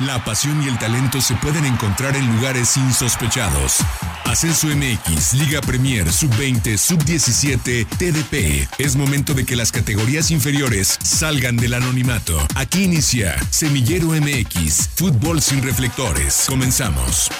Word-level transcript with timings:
La 0.00 0.24
pasión 0.24 0.60
y 0.60 0.66
el 0.66 0.76
talento 0.76 1.20
se 1.20 1.36
pueden 1.36 1.64
encontrar 1.64 2.16
en 2.16 2.26
lugares 2.34 2.76
insospechados. 2.76 3.76
Ascenso 4.24 4.66
MX, 4.66 5.34
Liga 5.34 5.60
Premier, 5.60 6.12
Sub-20, 6.12 6.76
Sub-17, 6.76 7.86
TDP. 7.86 8.68
Es 8.78 8.96
momento 8.96 9.34
de 9.34 9.46
que 9.46 9.54
las 9.54 9.70
categorías 9.70 10.32
inferiores 10.32 10.98
salgan 11.00 11.56
del 11.56 11.74
anonimato. 11.74 12.36
Aquí 12.56 12.82
inicia 12.82 13.36
Semillero 13.50 14.08
MX, 14.08 14.90
Fútbol 14.96 15.40
sin 15.40 15.62
reflectores. 15.62 16.46
Comenzamos. 16.48 17.30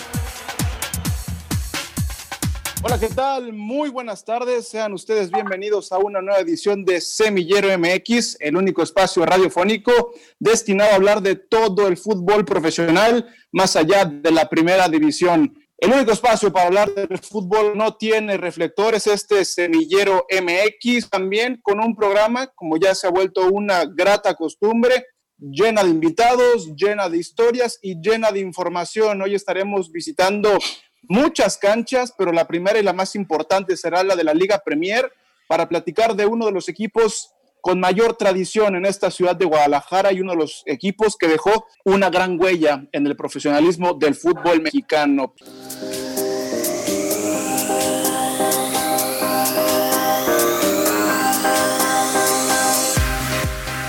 Hola, 2.87 3.01
¿qué 3.01 3.09
tal? 3.09 3.55
Muy 3.55 3.89
buenas 3.89 4.27
tardes. 4.27 4.69
Sean 4.69 4.93
ustedes 4.93 5.31
bienvenidos 5.31 5.91
a 5.91 5.97
una 5.97 6.21
nueva 6.21 6.41
edición 6.41 6.85
de 6.85 7.01
Semillero 7.01 7.69
MX, 7.79 8.37
el 8.41 8.59
único 8.59 8.83
espacio 8.83 9.25
radiofónico 9.25 10.13
destinado 10.39 10.91
a 10.91 10.97
hablar 10.97 11.23
de 11.23 11.35
todo 11.37 11.89
el 11.89 11.97
fútbol 11.97 12.45
profesional, 12.45 13.27
más 13.53 13.75
allá 13.77 14.05
de 14.05 14.31
la 14.31 14.51
primera 14.51 14.87
división. 14.87 15.59
El 15.79 15.95
único 15.95 16.13
espacio 16.13 16.53
para 16.53 16.67
hablar 16.67 16.93
del 16.93 17.17
fútbol 17.17 17.73
no 17.75 17.97
tiene 17.97 18.37
reflectores, 18.37 19.07
este 19.07 19.47
Semillero 19.47 20.27
MX, 20.31 21.09
también 21.09 21.61
con 21.63 21.83
un 21.83 21.97
programa, 21.97 22.49
como 22.49 22.77
ya 22.77 22.95
se 22.95 23.07
ha 23.07 23.11
vuelto 23.11 23.49
una 23.49 23.87
grata 23.87 24.35
costumbre, 24.35 25.07
llena 25.39 25.83
de 25.83 25.89
invitados, 25.89 26.75
llena 26.77 27.09
de 27.09 27.17
historias 27.17 27.79
y 27.81 27.99
llena 27.99 28.31
de 28.31 28.41
información. 28.41 29.23
Hoy 29.23 29.35
estaremos 29.35 29.91
visitando 29.91 30.59
muchas 31.09 31.59
canchas, 31.59 32.15
pero 32.17 32.33
la 32.33 32.47
primera 32.47 32.79
y 32.79 32.83
la 32.83 32.93
más 32.93 33.15
importante 33.15 33.77
será 33.77 34.03
la 34.03 34.17
de 34.17 34.25
la 34.25 34.35
Liga 34.35 34.63
Premier 34.65 35.13
para 35.49 35.69
platicar 35.69 36.15
de 36.17 36.27
uno 36.27 36.47
de 36.47 36.53
los 36.53 36.69
equipos 36.69 37.31
con 37.61 37.81
mayor 37.81 38.17
tradición 38.17 38.77
en 38.77 38.85
esta 38.85 39.11
ciudad 39.11 39.35
de 39.35 39.47
Guadalajara 39.47 40.13
y 40.13 40.21
uno 40.21 40.33
de 40.33 40.39
los 40.39 40.63
equipos 40.67 41.17
que 41.17 41.29
dejó 41.29 41.67
una 41.85 42.11
gran 42.11 42.39
huella 42.39 42.87
en 42.93 43.07
el 43.07 43.17
profesionalismo 43.17 43.95
del 43.95 44.15
fútbol 44.15 44.61
mexicano. 44.61 45.33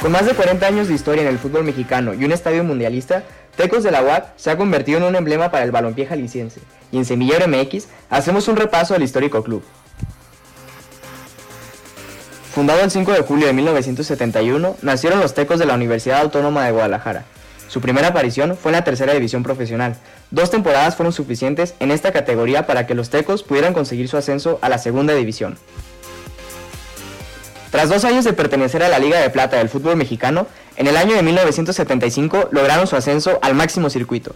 Con 0.06 0.11
más 0.11 0.28
de 0.28 0.36
40 0.36 0.67
años 0.67 0.88
de 0.88 0.94
historia 0.94 1.23
en 1.23 1.28
el 1.28 1.39
fútbol 1.39 1.64
mexicano 1.64 2.14
y 2.14 2.23
un 2.23 2.31
estadio 2.31 2.64
mundialista, 2.64 3.23
Tecos 3.56 3.81
de 3.81 3.89
la 3.89 4.03
UAC 4.03 4.34
se 4.36 4.52
ha 4.52 4.56
convertido 4.56 5.00
en 5.00 5.03
un 5.03 5.16
emblema 5.16 5.50
para 5.50 5.64
el 5.64 5.72
balompié 5.72 6.06
jalisciense, 6.06 6.62
y 6.92 6.97
en 6.97 7.06
Semillero 7.06 7.47
MX 7.47 7.88
hacemos 8.12 8.47
un 8.47 8.56
repaso 8.56 8.94
al 8.94 9.02
histórico 9.02 9.44
club. 9.44 9.64
Fundado 12.53 12.81
el 12.81 12.92
5 12.92 13.14
de 13.14 13.22
julio 13.22 13.47
de 13.47 13.53
1971, 13.53 14.78
nacieron 14.84 15.20
los 15.22 15.34
Tecos 15.34 15.58
de 15.58 15.66
la 15.66 15.73
Universidad 15.73 16.22
Autónoma 16.22 16.66
de 16.66 16.72
Guadalajara. 16.72 17.25
Su 17.67 17.81
primera 17.81 18.09
aparición 18.09 18.56
fue 18.56 18.69
en 18.73 18.75
la 18.75 18.84
tercera 18.84 19.12
división 19.12 19.42
profesional. 19.42 19.97
Dos 20.30 20.52
temporadas 20.52 20.95
fueron 20.95 21.14
suficientes 21.14 21.73
en 21.80 21.90
esta 21.90 22.12
categoría 22.12 22.67
para 22.67 22.86
que 22.86 22.94
los 22.94 23.09
Tecos 23.09 23.42
pudieran 23.42 23.73
conseguir 23.73 24.08
su 24.08 24.17
ascenso 24.17 24.59
a 24.62 24.69
la 24.69 24.78
segunda 24.78 25.16
división. 25.16 25.58
Tras 27.76 27.90
dos 27.90 28.06
años 28.06 28.23
de 28.23 28.31
pertenecer 28.31 28.84
a 28.84 28.88
la 28.88 29.00
Liga 29.00 29.20
de 29.20 29.30
Plata 29.30 29.58
del 29.58 29.68
fútbol 29.68 29.98
mexicano, 29.98 30.48
en 30.78 30.88
el 30.88 30.95
año 30.95 31.14
de 31.14 31.22
1975 31.23 32.48
lograron 32.52 32.88
su 32.88 32.95
ascenso 32.95 33.38
al 33.42 33.54
máximo 33.54 33.90
circuito. 33.90 34.34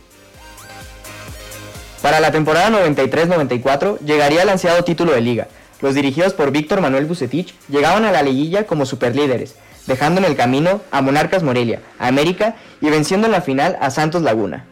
Para 2.01 2.19
la 2.19 2.33
temporada 2.33 2.69
93-94 2.69 3.99
llegaría 3.99 4.41
el 4.41 4.49
ansiado 4.49 4.83
título 4.83 5.13
de 5.13 5.21
liga. 5.21 5.47
Los 5.79 5.95
dirigidos 5.95 6.33
por 6.33 6.51
Víctor 6.51 6.81
Manuel 6.81 7.05
Bucetich 7.05 7.53
llegaban 7.69 8.03
a 8.03 8.11
la 8.11 8.23
liguilla 8.23 8.67
como 8.67 8.85
superlíderes, 8.85 9.55
dejando 9.87 10.19
en 10.19 10.25
el 10.25 10.35
camino 10.35 10.81
a 10.91 11.01
Monarcas 11.01 11.41
Morelia, 11.41 11.79
a 11.97 12.07
América 12.07 12.57
y 12.81 12.89
venciendo 12.89 13.27
en 13.27 13.31
la 13.31 13.41
final 13.41 13.77
a 13.79 13.89
Santos 13.89 14.21
Laguna. 14.21 14.65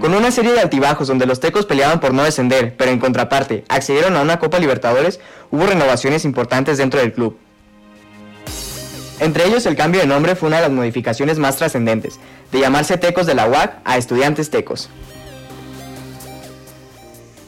Con 0.00 0.14
una 0.14 0.30
serie 0.30 0.52
de 0.52 0.60
altibajos 0.60 1.08
donde 1.08 1.26
los 1.26 1.40
tecos 1.40 1.66
peleaban 1.66 2.00
por 2.00 2.12
no 2.12 2.24
descender, 2.24 2.76
pero 2.76 2.90
en 2.90 2.98
contraparte 2.98 3.64
accedieron 3.68 4.16
a 4.16 4.22
una 4.22 4.38
Copa 4.38 4.58
Libertadores, 4.58 5.20
hubo 5.50 5.66
renovaciones 5.66 6.24
importantes 6.24 6.78
dentro 6.78 7.00
del 7.00 7.12
club. 7.12 7.38
Entre 9.20 9.46
ellos 9.46 9.64
el 9.66 9.76
cambio 9.76 10.00
de 10.00 10.06
nombre 10.06 10.34
fue 10.34 10.48
una 10.48 10.56
de 10.56 10.64
las 10.64 10.72
modificaciones 10.72 11.38
más 11.38 11.56
trascendentes, 11.56 12.18
de 12.52 12.60
llamarse 12.60 12.98
Tecos 12.98 13.26
de 13.26 13.34
la 13.34 13.48
UAC 13.48 13.78
a 13.84 13.96
Estudiantes 13.96 14.50
Tecos. 14.50 14.90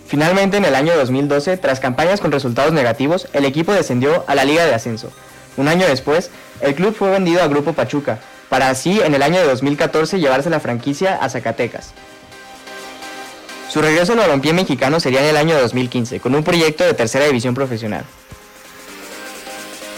Finalmente, 0.07 0.57
en 0.57 0.65
el 0.65 0.77
año 0.77 0.97
2012, 0.97 1.57
tras 1.57 1.81
campañas 1.81 2.21
con 2.21 2.31
resultados 2.31 2.73
negativos, 2.73 3.29
el 3.33 3.45
equipo 3.45 3.73
descendió 3.73 4.25
a 4.29 4.37
la 4.37 4.45
Liga 4.45 4.65
de 4.65 4.73
Ascenso. 4.73 5.11
Un 5.57 5.67
año 5.67 5.87
después, 5.87 6.31
el 6.61 6.75
club 6.75 6.95
fue 6.95 7.11
vendido 7.11 7.43
al 7.43 7.49
Grupo 7.51 7.73
Pachuca, 7.73 8.21
para 8.49 8.71
así 8.71 9.01
en 9.01 9.15
el 9.15 9.23
año 9.23 9.41
de 9.41 9.47
2014 9.47 10.21
llevarse 10.21 10.49
la 10.49 10.61
franquicia 10.61 11.17
a 11.17 11.29
Zacatecas. 11.29 11.93
Su 13.69 13.83
regreso 13.83 14.13
al 14.13 14.19
balompié 14.19 14.53
mexicano 14.53 15.01
sería 15.01 15.21
en 15.21 15.27
el 15.27 15.37
año 15.37 15.59
2015, 15.59 16.21
con 16.21 16.35
un 16.35 16.45
proyecto 16.45 16.85
de 16.85 16.95
tercera 16.95 17.27
división 17.27 17.55
profesional. 17.55 18.05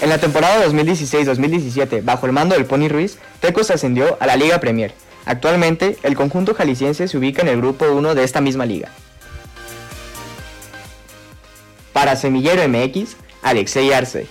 En 0.01 0.09
la 0.09 0.19
temporada 0.19 0.65
2016-2017, 0.67 2.03
bajo 2.05 2.27
el 2.27 2.33
mando 2.33 2.55
del 2.55 2.67
Pony 2.67 2.89
Ruiz, 2.89 3.19
Tecos 3.41 3.71
ascendió 3.71 4.17
a 4.21 4.27
la 4.27 4.37
Liga 4.37 4.61
Premier. 4.61 4.95
Actualmente, 5.27 5.99
el 6.03 6.15
conjunto 6.15 6.55
jalisciense 6.55 7.09
se 7.09 7.19
ubica 7.19 7.43
en 7.43 7.49
el 7.49 7.59
grupo 7.59 7.85
1 7.87 8.15
de 8.15 8.25
esta 8.25 8.41
misma 8.41 8.65
liga. 8.65 8.91
Para 11.93 12.17
Semillero 12.17 12.67
MX, 12.69 13.17
Alexei 13.43 13.93
Arce. 13.93 14.27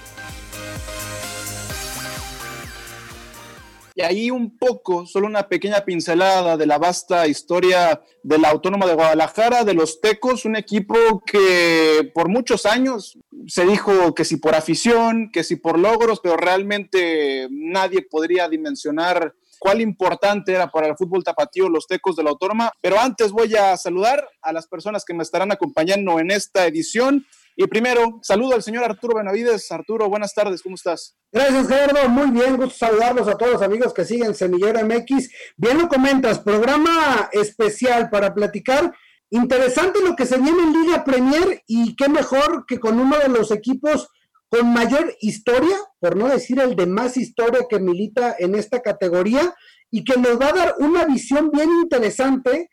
Y 3.97 4.03
ahí 4.03 4.29
un 4.29 4.59
poco, 4.59 5.07
solo 5.07 5.25
una 5.25 5.49
pequeña 5.49 5.83
pincelada 5.83 6.55
de 6.55 6.67
la 6.67 6.77
vasta 6.77 7.27
historia 7.27 7.99
de 8.21 8.37
la 8.37 8.49
Autónoma 8.49 8.85
de 8.85 8.93
Guadalajara, 8.93 9.63
de 9.63 9.73
los 9.73 10.01
Tecos, 10.01 10.45
un 10.45 10.55
equipo 10.55 11.23
que 11.25 12.11
por 12.13 12.29
muchos 12.29 12.67
años 12.67 13.17
se 13.47 13.65
dijo 13.65 14.13
que 14.13 14.23
si 14.23 14.37
por 14.37 14.53
afición, 14.53 15.31
que 15.33 15.43
si 15.43 15.55
por 15.55 15.79
logros, 15.79 16.19
pero 16.21 16.37
realmente 16.37 17.47
nadie 17.49 18.03
podría 18.03 18.47
dimensionar 18.47 19.33
cuál 19.57 19.81
importante 19.81 20.51
era 20.51 20.69
para 20.69 20.89
el 20.89 20.95
fútbol 20.95 21.23
tapatío 21.23 21.67
los 21.67 21.87
tecos 21.87 22.15
de 22.15 22.23
la 22.23 22.29
autónoma. 22.29 22.71
Pero 22.79 22.99
antes 22.99 23.31
voy 23.31 23.55
a 23.55 23.75
saludar 23.77 24.27
a 24.43 24.53
las 24.53 24.67
personas 24.67 25.03
que 25.05 25.15
me 25.15 25.23
estarán 25.23 25.51
acompañando 25.51 26.19
en 26.19 26.29
esta 26.29 26.67
edición. 26.67 27.25
Y 27.59 27.65
primero, 27.65 28.19
saludo 28.21 28.53
al 28.53 28.61
señor 28.61 28.83
Arturo 28.83 29.17
Benavides. 29.17 29.71
Arturo, 29.71 30.07
buenas 30.07 30.31
tardes, 30.31 30.61
¿cómo 30.61 30.75
estás? 30.75 31.17
Gracias, 31.31 31.67
Gerardo. 31.67 32.07
Muy 32.07 32.29
bien, 32.29 32.55
gusto 32.55 32.85
saludarlos 32.85 33.27
a 33.27 33.35
todos 33.35 33.53
los 33.53 33.61
amigos 33.63 33.95
que 33.95 34.05
siguen 34.05 34.35
Semillero 34.35 34.85
MX. 34.85 35.31
Bien 35.57 35.79
lo 35.79 35.87
comentas, 35.87 36.37
programa 36.37 37.29
especial 37.31 38.11
para 38.11 38.35
platicar. 38.35 38.93
Interesante 39.31 40.01
lo 40.03 40.15
que 40.15 40.27
se 40.27 40.37
viene 40.37 40.61
en 40.61 40.83
Liga 40.83 41.03
Premier 41.03 41.63
y 41.65 41.95
qué 41.95 42.07
mejor 42.09 42.65
que 42.67 42.79
con 42.79 42.99
uno 42.99 43.17
de 43.17 43.29
los 43.29 43.49
equipos 43.49 44.07
con 44.49 44.71
mayor 44.71 45.15
historia, 45.19 45.77
por 45.99 46.15
no 46.15 46.27
decir 46.27 46.59
el 46.59 46.75
de 46.75 46.85
más 46.85 47.17
historia 47.17 47.61
que 47.67 47.79
milita 47.79 48.35
en 48.37 48.53
esta 48.53 48.83
categoría 48.83 49.55
y 49.89 50.03
que 50.03 50.19
nos 50.19 50.39
va 50.39 50.49
a 50.49 50.53
dar 50.53 50.75
una 50.77 51.05
visión 51.05 51.49
bien 51.49 51.71
interesante 51.81 52.69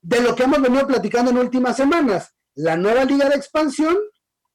de 0.00 0.20
lo 0.22 0.34
que 0.34 0.44
hemos 0.44 0.62
venido 0.62 0.86
platicando 0.86 1.30
en 1.30 1.36
últimas 1.36 1.76
semanas. 1.76 2.34
La 2.54 2.78
nueva 2.78 3.04
liga 3.04 3.28
de 3.28 3.36
expansión 3.36 3.98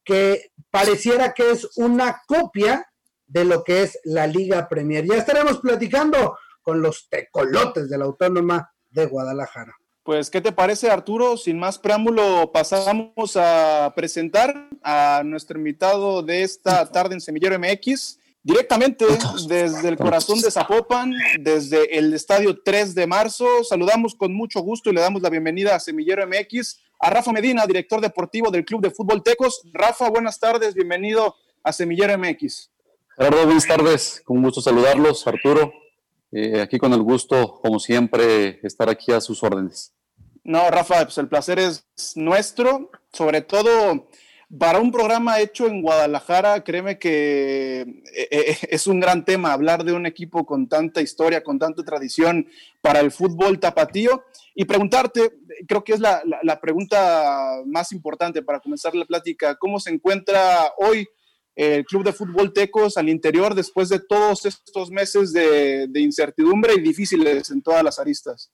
que 0.07 0.51
pareciera 0.71 1.33
que 1.33 1.51
es 1.51 1.67
una 1.75 2.21
copia 2.25 2.87
de 3.27 3.43
lo 3.43 3.63
que 3.63 3.83
es 3.83 3.99
la 4.05 4.25
Liga 4.25 4.67
Premier. 4.69 5.05
Ya 5.05 5.17
estaremos 5.17 5.59
platicando 5.59 6.37
con 6.61 6.81
los 6.81 7.09
tecolotes 7.09 7.89
de 7.89 7.97
la 7.97 8.05
Autónoma 8.05 8.71
de 8.89 9.05
Guadalajara. 9.05 9.75
Pues, 10.03 10.29
¿qué 10.29 10.39
te 10.39 10.53
parece, 10.53 10.89
Arturo? 10.89 11.35
Sin 11.35 11.59
más 11.59 11.77
preámbulo, 11.77 12.51
pasamos 12.53 13.35
a 13.35 13.91
presentar 13.93 14.69
a 14.81 15.21
nuestro 15.25 15.57
invitado 15.57 16.23
de 16.23 16.43
esta 16.43 16.89
tarde 16.89 17.15
en 17.15 17.21
Semillero 17.21 17.59
MX, 17.59 18.17
directamente 18.47 19.05
desde 19.49 19.89
el 19.89 19.97
corazón 19.97 20.39
de 20.39 20.49
Zapopan, 20.49 21.11
desde 21.37 21.97
el 21.97 22.13
estadio 22.13 22.57
3 22.63 22.95
de 22.95 23.05
marzo. 23.05 23.45
Saludamos 23.65 24.15
con 24.15 24.33
mucho 24.33 24.61
gusto 24.61 24.89
y 24.89 24.93
le 24.93 25.01
damos 25.01 25.21
la 25.21 25.29
bienvenida 25.29 25.75
a 25.75 25.79
Semillero 25.81 26.25
MX 26.25 26.79
a 27.01 27.09
Rafa 27.09 27.33
Medina, 27.33 27.67
director 27.67 27.99
deportivo 27.99 28.49
del 28.49 28.63
Club 28.63 28.81
de 28.81 28.91
Fútbol 28.91 29.21
Tecos. 29.21 29.63
Rafa, 29.73 30.09
buenas 30.09 30.39
tardes, 30.39 30.73
bienvenido 30.73 31.35
a 31.61 31.73
Semillero 31.73 32.17
MX. 32.17 32.71
Gerardo, 33.17 33.43
buenas 33.43 33.67
tardes, 33.67 34.21
con 34.23 34.41
gusto 34.41 34.61
saludarlos, 34.61 35.27
Arturo. 35.27 35.73
Eh, 36.31 36.61
aquí 36.61 36.77
con 36.77 36.93
el 36.93 37.01
gusto, 37.01 37.59
como 37.61 37.79
siempre, 37.79 38.61
estar 38.63 38.89
aquí 38.89 39.11
a 39.11 39.19
sus 39.19 39.43
órdenes. 39.43 39.93
No, 40.45 40.71
Rafa, 40.71 41.03
pues 41.03 41.17
el 41.17 41.27
placer 41.27 41.59
es 41.59 41.85
nuestro, 42.15 42.91
sobre 43.11 43.41
todo 43.41 44.07
para 44.57 44.79
un 44.79 44.91
programa 44.91 45.41
hecho 45.41 45.67
en 45.67 45.81
Guadalajara, 45.81 46.63
créeme 46.63 46.97
que 46.97 47.81
eh, 47.81 48.27
eh, 48.31 48.57
es 48.69 48.87
un 48.87 49.01
gran 49.01 49.25
tema 49.25 49.51
hablar 49.51 49.83
de 49.83 49.91
un 49.91 50.05
equipo 50.05 50.45
con 50.45 50.69
tanta 50.69 51.01
historia, 51.01 51.43
con 51.43 51.59
tanta 51.59 51.83
tradición 51.83 52.47
para 52.81 53.01
el 53.01 53.11
fútbol 53.11 53.59
tapatío 53.59 54.23
y 54.55 54.63
preguntarte, 54.63 55.33
creo 55.67 55.83
que 55.83 55.93
es 55.93 55.99
la, 55.99 56.21
pregunta 56.61 57.61
más 57.65 57.91
importante 57.91 58.41
para 58.41 58.61
comenzar 58.61 58.95
la 58.95 59.05
plática, 59.05 59.55
¿cómo 59.55 59.79
se 59.81 59.89
encuentra 59.89 60.71
hoy 60.77 61.05
el 61.55 61.83
Club 61.85 62.05
de 62.05 62.13
Fútbol 62.13 62.53
Tecos 62.53 62.97
al 62.97 63.09
interior 63.09 63.53
después 63.53 63.89
de 63.89 63.99
todos 63.99 64.45
estos 64.45 64.91
meses 64.91 65.33
de, 65.33 65.89
incertidumbre 65.95 66.73
y 66.75 66.81
difíciles 66.81 67.51
en 67.51 67.61
todas 67.61 67.83
las 67.83 67.99
aristas? 67.99 68.49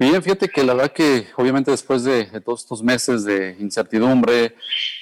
Bien, 0.00 0.22
fíjate 0.22 0.48
que 0.48 0.64
la 0.64 0.72
verdad 0.72 0.92
que 0.92 1.26
obviamente 1.36 1.70
después 1.70 2.04
de, 2.04 2.24
todos 2.40 2.62
estos 2.62 2.82
meses 2.82 3.22
de 3.26 3.54
incertidumbre, 3.60 4.54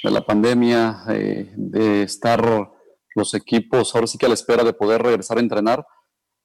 de 0.02 0.10
la 0.10 0.26
pandemia, 0.26 1.04
eh, 1.10 1.52
de 1.54 2.02
estar 2.02 2.72
los 3.14 3.32
equipos 3.34 3.94
ahora 3.94 4.08
sí 4.08 4.18
que 4.18 4.26
a 4.26 4.28
la 4.28 4.34
espera 4.34 4.64
de 4.64 4.72
poder 4.72 5.00
regresar 5.00 5.36
a 5.36 5.40
entrenar, 5.40 5.86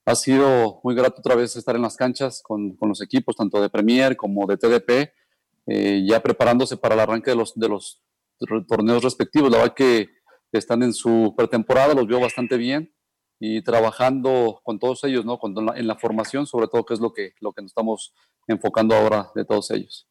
ha 0.06 0.14
sido 0.14 0.82
muy 0.84 0.94
grato 0.94 1.16
otra 1.18 1.34
vez 1.34 1.56
estar 1.56 1.76
en 1.76 1.82
las 1.82 1.98
canchas 1.98 2.44
con, 2.44 2.78
los 2.80 3.02
equipos, 3.02 3.36
tanto 3.36 3.60
de 3.60 3.72
Premier 3.72 4.16
como 4.16 4.46
de 4.46 4.58
TDP, 4.58 5.12
eh, 5.66 6.06
ya 6.08 6.22
preparándose 6.22 6.78
para 6.78 6.94
el 6.94 7.02
arranque 7.02 7.32
de 7.32 7.38
los, 7.38 7.56
de 7.56 7.70
los 7.70 8.04
torneos 8.68 9.04
respectivos. 9.04 9.50
La 9.50 9.58
verdad 9.58 9.74
que 9.74 10.10
están 10.52 10.84
en 10.84 10.94
su 10.94 11.34
pretemporada, 11.36 11.96
los 11.96 12.06
veo 12.06 12.20
bastante 12.20 12.58
bien 12.58 12.94
y 13.40 13.64
trabajando 13.64 14.62
con 14.64 14.78
todos 14.80 15.04
ellos, 15.06 15.26
¿no? 15.26 15.40
en 15.76 15.88
la 15.88 15.98
formación, 15.98 16.46
sobre 16.46 16.68
todo, 16.68 16.86
que 16.86 16.94
es 16.94 17.00
lo 17.00 17.12
que, 17.12 17.34
lo 17.42 17.52
que 17.52 17.62
nos 17.62 17.72
estamos 17.72 18.14
enfocando 18.48 18.96
ahora 18.96 19.32
de 19.36 19.46
todos 19.46 19.72
ellos. 19.72 20.08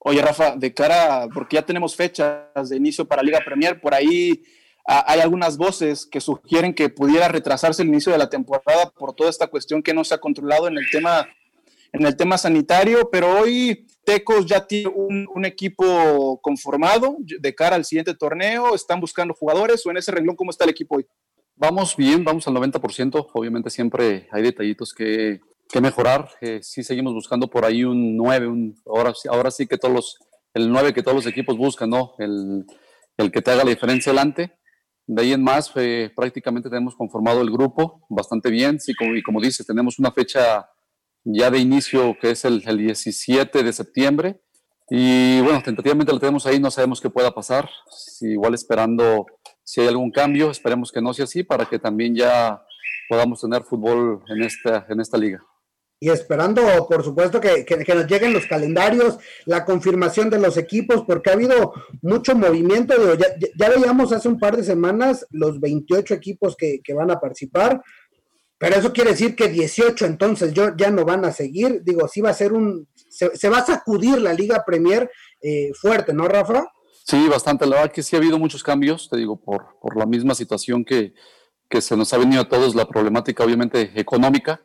Oye, 0.00 0.22
Rafa, 0.22 0.56
de 0.56 0.72
cara, 0.72 1.26
porque 1.32 1.56
ya 1.56 1.66
tenemos 1.66 1.96
fechas 1.96 2.68
de 2.68 2.76
inicio 2.76 3.04
para 3.04 3.22
Liga 3.22 3.40
Premier, 3.44 3.80
por 3.80 3.94
ahí 3.94 4.42
hay 4.90 5.20
algunas 5.20 5.58
voces 5.58 6.06
que 6.06 6.18
sugieren 6.18 6.72
que 6.72 6.88
pudiera 6.88 7.28
retrasarse 7.28 7.82
el 7.82 7.88
inicio 7.88 8.10
de 8.10 8.16
la 8.16 8.30
temporada 8.30 8.90
por 8.90 9.14
toda 9.14 9.28
esta 9.28 9.46
cuestión 9.46 9.82
que 9.82 9.92
no 9.92 10.02
se 10.02 10.14
ha 10.14 10.18
controlado 10.18 10.66
en 10.66 10.78
el 10.78 10.88
tema, 10.90 11.28
en 11.92 12.06
el 12.06 12.16
tema 12.16 12.38
sanitario, 12.38 13.10
pero 13.12 13.38
hoy 13.38 13.86
Tecos 14.04 14.46
ya 14.46 14.66
tiene 14.66 14.88
un, 14.88 15.44
equipo 15.44 16.40
conformado 16.40 17.18
de 17.18 17.54
cara 17.54 17.76
al 17.76 17.84
siguiente 17.84 18.14
torneo, 18.14 18.74
están 18.74 18.98
buscando 18.98 19.34
jugadores 19.34 19.84
o 19.84 19.90
en 19.90 19.98
ese 19.98 20.10
renglón, 20.10 20.36
¿cómo 20.36 20.50
está 20.50 20.64
el 20.64 20.70
equipo 20.70 20.96
hoy? 20.96 21.06
Vamos 21.54 21.94
bien, 21.94 22.24
vamos 22.24 22.48
al 22.48 22.54
90%, 22.54 23.28
obviamente 23.34 23.68
siempre 23.68 24.26
hay 24.32 24.42
detallitos 24.42 24.94
que, 24.94 25.40
que 25.68 25.80
mejorar, 25.80 26.30
eh, 26.40 26.60
sí 26.62 26.82
seguimos 26.82 27.12
buscando 27.12 27.48
por 27.48 27.64
ahí 27.64 27.84
un 27.84 28.16
9, 28.16 28.46
un, 28.46 28.82
ahora, 28.86 29.12
ahora 29.30 29.50
sí 29.50 29.66
que 29.66 29.78
todos 29.78 29.94
los, 29.94 30.18
el 30.54 30.70
9 30.70 30.94
que 30.94 31.02
todos 31.02 31.16
los 31.16 31.26
equipos 31.26 31.56
buscan, 31.56 31.90
¿no? 31.90 32.14
El, 32.18 32.64
el 33.18 33.32
que 33.32 33.42
te 33.42 33.50
haga 33.50 33.64
la 33.64 33.70
diferencia 33.70 34.12
delante. 34.12 34.58
De 35.06 35.22
ahí 35.22 35.32
en 35.32 35.42
más, 35.42 35.70
eh, 35.76 36.10
prácticamente 36.14 36.70
tenemos 36.70 36.94
conformado 36.94 37.42
el 37.42 37.50
grupo 37.50 38.06
bastante 38.08 38.50
bien, 38.50 38.80
sí, 38.80 38.94
como, 38.94 39.14
y 39.14 39.22
como 39.22 39.40
dices, 39.40 39.66
tenemos 39.66 39.98
una 39.98 40.12
fecha 40.12 40.70
ya 41.24 41.50
de 41.50 41.58
inicio, 41.58 42.16
que 42.20 42.30
es 42.30 42.44
el, 42.44 42.62
17 42.62 43.62
de 43.62 43.72
septiembre. 43.72 44.40
Y 44.90 45.40
bueno, 45.40 45.62
tentativamente 45.62 46.12
lo 46.12 46.18
tenemos 46.18 46.46
ahí, 46.46 46.58
no 46.58 46.70
sabemos 46.70 47.00
qué 47.00 47.10
pueda 47.10 47.34
pasar. 47.34 47.68
Igual 48.20 48.54
esperando 48.54 49.26
si 49.64 49.80
hay 49.80 49.88
algún 49.88 50.10
cambio, 50.10 50.50
esperemos 50.50 50.92
que 50.92 51.02
no 51.02 51.12
sea 51.12 51.24
así 51.24 51.42
para 51.42 51.66
que 51.66 51.78
también 51.78 52.14
ya 52.14 52.62
podamos 53.08 53.40
tener 53.40 53.62
fútbol 53.64 54.22
en 54.28 54.42
esta, 54.42 54.86
en 54.88 55.00
esta 55.00 55.18
liga. 55.18 55.42
Y 56.00 56.10
esperando, 56.10 56.62
por 56.88 57.02
supuesto, 57.02 57.40
que, 57.40 57.64
que, 57.64 57.94
nos 57.94 58.06
lleguen 58.06 58.32
los 58.32 58.46
calendarios, 58.46 59.18
la 59.46 59.64
confirmación 59.64 60.30
de 60.30 60.38
los 60.38 60.56
equipos, 60.56 61.02
porque 61.04 61.30
ha 61.30 61.32
habido 61.32 61.72
mucho 62.02 62.36
movimiento. 62.36 63.14
Ya, 63.14 63.26
ya, 63.56 63.68
veíamos 63.68 64.12
hace 64.12 64.28
un 64.28 64.38
par 64.38 64.56
de 64.56 64.62
semanas 64.62 65.26
los 65.30 65.58
28 65.58 66.14
equipos 66.14 66.56
que, 66.56 66.80
que 66.84 66.94
van 66.94 67.10
a 67.10 67.18
participar. 67.18 67.82
Pero 68.58 68.76
eso 68.76 68.92
quiere 68.92 69.10
decir 69.10 69.36
que 69.36 69.48
18 69.48 70.04
entonces 70.04 70.52
yo, 70.52 70.76
ya 70.76 70.90
no 70.90 71.04
van 71.04 71.24
a 71.24 71.32
seguir. 71.32 71.82
Digo, 71.84 72.06
sí 72.08 72.20
va 72.20 72.30
a 72.30 72.34
ser 72.34 72.52
un. 72.52 72.88
Se, 73.08 73.48
va 73.48 73.58
a 73.58 73.66
sacudir 73.66 74.20
la 74.20 74.32
Liga 74.32 74.64
Premier 74.64 75.10
eh, 75.40 75.72
fuerte, 75.74 76.12
¿no, 76.12 76.28
Rafa? 76.28 76.66
Sí, 77.04 77.26
bastante. 77.28 77.66
La 77.66 77.76
verdad 77.76 77.92
que 77.92 78.02
sí 78.02 78.14
ha 78.14 78.18
habido 78.18 78.38
muchos 78.38 78.62
cambios, 78.62 79.08
te 79.08 79.16
digo, 79.16 79.36
por, 79.36 79.78
por 79.80 79.96
la 79.96 80.06
misma 80.06 80.34
situación 80.34 80.84
que, 80.84 81.14
que 81.68 81.80
se 81.80 81.96
nos 81.96 82.12
ha 82.12 82.18
venido 82.18 82.42
a 82.42 82.48
todos, 82.48 82.74
la 82.74 82.86
problemática 82.86 83.44
obviamente 83.44 83.92
económica, 83.94 84.60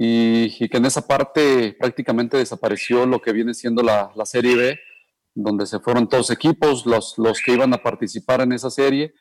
y, 0.00 0.64
y, 0.64 0.68
que 0.68 0.76
en 0.76 0.84
esa 0.84 1.06
parte 1.06 1.76
prácticamente 1.78 2.36
desapareció 2.36 3.04
lo 3.06 3.20
que 3.20 3.32
viene 3.32 3.54
siendo 3.54 3.82
la, 3.82 4.12
la 4.14 4.26
Serie 4.26 4.54
B, 4.54 4.80
donde 5.34 5.66
se 5.66 5.80
fueron 5.80 6.08
todos 6.08 6.30
equipos, 6.30 6.86
los, 6.86 7.18
los 7.18 7.40
que 7.40 7.52
iban 7.52 7.74
a 7.74 7.82
participar 7.82 8.42
en 8.42 8.52
esa 8.52 8.70
serie 8.70 9.14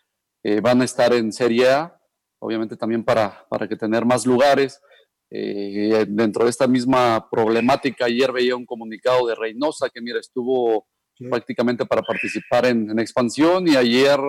eh, 0.43 0.61
van 0.61 0.81
a 0.81 0.85
estar 0.85 1.13
en 1.13 1.31
Serie 1.31 1.69
A 1.69 1.97
obviamente 2.39 2.77
también 2.77 3.03
para, 3.03 3.45
para 3.49 3.67
que 3.67 3.75
tener 3.75 4.05
más 4.05 4.25
lugares. 4.25 4.81
Eh, 5.29 6.05
dentro 6.07 6.45
de 6.45 6.49
esta 6.49 6.67
misma 6.67 7.29
problemática, 7.29 8.05
ayer 8.05 8.31
veía 8.31 8.55
un 8.55 8.65
comunicado 8.65 9.27
de 9.27 9.35
Reynosa 9.35 9.89
que, 9.89 10.01
mira, 10.01 10.19
estuvo 10.19 10.87
prácticamente 11.29 11.85
para 11.85 12.01
participar 12.01 12.67
en, 12.67 12.97
expansión 12.99 13.67
y 13.67 13.75
ayer 13.75 14.19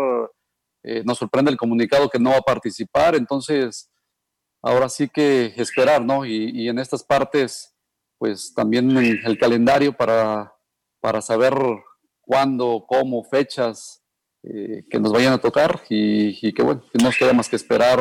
eh, 0.83 1.03
nos 1.05 1.19
sorprende 1.19 1.51
el 1.51 1.57
comunicado 1.57 2.09
que 2.09 2.19
no 2.19 2.31
va 2.31 2.39
a 2.39 2.43
participar, 2.43 3.15
entonces 3.15 3.91
ahora 4.63 4.89
sí 4.89 5.09
que 5.09 5.53
esperar, 5.57 6.05
¿no? 6.05 6.25
Y, 6.25 6.51
y 6.51 6.69
en 6.69 6.79
estas 6.79 7.03
partes, 7.05 7.75
pues 8.19 8.53
también 8.55 8.97
el 8.97 9.39
calendario 9.39 9.93
para, 9.93 10.53
para 11.01 11.21
saber 11.21 11.55
cuándo, 12.21 12.85
cómo, 12.87 13.25
fechas, 13.25 14.03
eh, 14.45 14.85
que 14.89 15.01
nos 15.01 15.13
vayan 15.13 15.33
a 15.33 15.39
tocar 15.39 15.83
y, 15.89 16.53
que 16.53 16.63
bueno, 16.63 16.83
que 16.93 16.99
no 16.99 17.07
nos 17.07 17.17
queda 17.17 17.33
más 17.33 17.49
que 17.49 17.57
esperar 17.57 18.01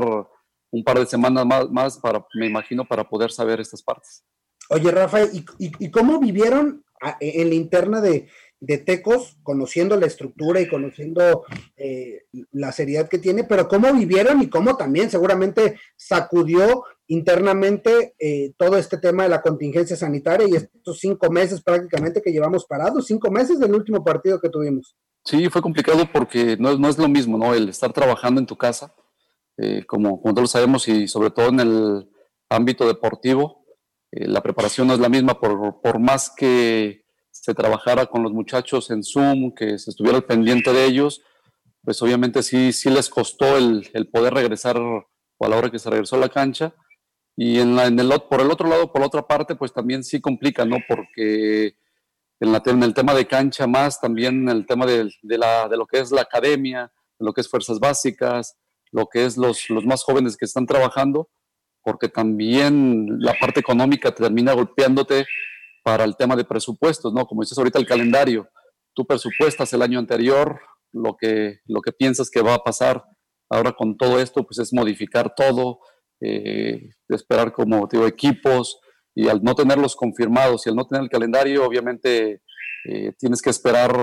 un 0.69 0.83
par 0.83 0.99
de 0.99 1.07
semanas 1.07 1.45
más, 1.45 1.69
más, 1.69 1.97
para, 1.97 2.25
me 2.35 2.45
imagino, 2.45 2.85
para 2.85 3.07
poder 3.07 3.31
saber 3.31 3.59
estas 3.59 3.81
partes. 3.81 4.23
Oye, 4.69 4.91
Rafa, 4.91 5.19
¿y, 5.57 5.89
cómo 5.89 6.19
vivieron 6.19 6.85
en 7.19 7.49
la 7.49 7.55
interna 7.55 8.01
de, 8.01 8.29
de, 8.59 8.77
Tecos, 8.77 9.37
conociendo 9.43 9.97
la 9.97 10.05
estructura 10.05 10.59
y 10.59 10.67
conociendo 10.67 11.43
eh, 11.75 12.23
la 12.51 12.71
seriedad 12.71 13.07
que 13.07 13.19
tiene, 13.19 13.43
pero 13.43 13.67
cómo 13.67 13.93
vivieron 13.93 14.41
y 14.41 14.49
cómo 14.49 14.77
también 14.77 15.09
seguramente 15.09 15.79
sacudió 15.95 16.83
internamente 17.07 18.15
eh, 18.19 18.53
todo 18.57 18.77
este 18.77 18.97
tema 18.97 19.23
de 19.23 19.29
la 19.29 19.41
contingencia 19.41 19.95
sanitaria 19.95 20.47
y 20.47 20.55
estos 20.55 20.99
cinco 20.99 21.31
meses 21.31 21.61
prácticamente 21.61 22.21
que 22.21 22.31
llevamos 22.31 22.65
parados, 22.65 23.07
cinco 23.07 23.31
meses 23.31 23.59
del 23.59 23.73
último 23.73 24.03
partido 24.03 24.39
que 24.39 24.49
tuvimos? 24.49 24.95
Sí, 25.23 25.49
fue 25.49 25.61
complicado 25.61 26.09
porque 26.11 26.57
no, 26.57 26.77
no 26.77 26.87
es 26.89 26.97
lo 26.97 27.07
mismo, 27.07 27.37
¿no? 27.37 27.53
El 27.53 27.69
estar 27.69 27.91
trabajando 27.91 28.39
en 28.39 28.47
tu 28.47 28.57
casa, 28.57 28.93
eh, 29.57 29.83
como, 29.85 30.21
como 30.21 30.33
todos 30.33 30.51
sabemos, 30.51 30.87
y 30.87 31.07
sobre 31.07 31.31
todo 31.31 31.49
en 31.49 31.59
el 31.59 32.09
ámbito 32.49 32.87
deportivo, 32.87 33.65
eh, 34.11 34.27
la 34.27 34.41
preparación 34.41 34.87
no 34.87 34.93
es 34.93 34.99
la 34.99 35.09
misma 35.09 35.39
por, 35.39 35.81
por, 35.81 35.99
más 35.99 36.31
que 36.35 37.05
se 37.47 37.53
trabajara 37.53 38.07
con 38.07 38.23
los 38.23 38.33
muchachos 38.33 38.91
en 38.91 39.01
Zoom, 39.03 39.55
que 39.55 39.79
se 39.79 39.91
estuviera 39.91 40.17
al 40.17 40.25
pendiente 40.25 40.73
de 40.73 40.83
ellos, 40.83 41.21
pues 41.81 42.01
obviamente 42.01 42.43
sí, 42.43 42.73
sí 42.73 42.89
les 42.89 43.07
costó 43.07 43.55
el, 43.55 43.89
el 43.93 44.09
poder 44.09 44.33
regresar 44.33 44.77
o 44.77 45.07
a 45.39 45.47
la 45.47 45.55
hora 45.55 45.71
que 45.71 45.79
se 45.79 45.89
regresó 45.89 46.17
a 46.17 46.19
la 46.19 46.27
cancha. 46.27 46.75
Y 47.37 47.59
en, 47.59 47.77
la, 47.77 47.85
en 47.85 47.97
el, 47.97 48.11
por 48.29 48.41
el 48.41 48.51
otro 48.51 48.67
lado, 48.67 48.91
por 48.91 48.99
la 48.99 49.07
otra 49.07 49.25
parte, 49.25 49.55
pues 49.55 49.71
también 49.71 50.03
sí 50.03 50.19
complica, 50.19 50.65
¿no? 50.65 50.75
Porque 50.89 51.77
en, 52.41 52.51
la, 52.51 52.61
en 52.65 52.83
el 52.83 52.93
tema 52.93 53.13
de 53.13 53.25
cancha 53.25 53.65
más, 53.65 54.01
también 54.01 54.49
el 54.49 54.65
tema 54.65 54.85
de, 54.85 55.09
de, 55.21 55.37
la, 55.37 55.69
de 55.69 55.77
lo 55.77 55.87
que 55.87 55.99
es 55.99 56.11
la 56.11 56.23
academia, 56.23 56.91
de 57.17 57.25
lo 57.25 57.31
que 57.31 57.39
es 57.39 57.47
fuerzas 57.47 57.79
básicas, 57.79 58.57
lo 58.91 59.05
que 59.05 59.23
es 59.23 59.37
los, 59.37 59.69
los 59.69 59.85
más 59.85 60.03
jóvenes 60.03 60.35
que 60.35 60.43
están 60.43 60.65
trabajando, 60.65 61.29
porque 61.81 62.09
también 62.09 63.21
la 63.21 63.33
parte 63.39 63.61
económica 63.61 64.13
termina 64.13 64.51
golpeándote 64.51 65.25
para 65.87 66.03
el 66.03 66.17
tema 66.17 66.35
de 66.35 66.43
presupuestos, 66.43 67.13
¿no? 67.13 67.25
Como 67.25 67.43
dices 67.43 67.57
ahorita 67.57 67.79
el 67.79 67.85
calendario, 67.85 68.49
tú 68.93 69.07
presupuestas 69.07 69.71
el 69.71 69.81
año 69.81 69.99
anterior, 69.99 70.59
lo 70.91 71.15
que, 71.15 71.61
lo 71.65 71.79
que 71.79 71.93
piensas 71.93 72.29
que 72.29 72.41
va 72.41 72.55
a 72.55 72.61
pasar 72.61 73.05
ahora 73.49 73.71
con 73.71 73.95
todo 73.95 74.19
esto, 74.19 74.43
pues 74.43 74.59
es 74.59 74.73
modificar 74.73 75.33
todo, 75.33 75.79
eh, 76.19 76.89
esperar 77.07 77.53
como 77.53 77.87
digo, 77.89 78.05
equipos, 78.05 78.81
y 79.15 79.29
al 79.29 79.41
no 79.41 79.55
tenerlos 79.55 79.95
confirmados 79.95 80.67
y 80.67 80.71
al 80.71 80.75
no 80.75 80.85
tener 80.85 81.03
el 81.03 81.09
calendario, 81.09 81.65
obviamente 81.65 82.41
eh, 82.83 83.13
tienes 83.17 83.41
que 83.41 83.51
esperar 83.51 83.95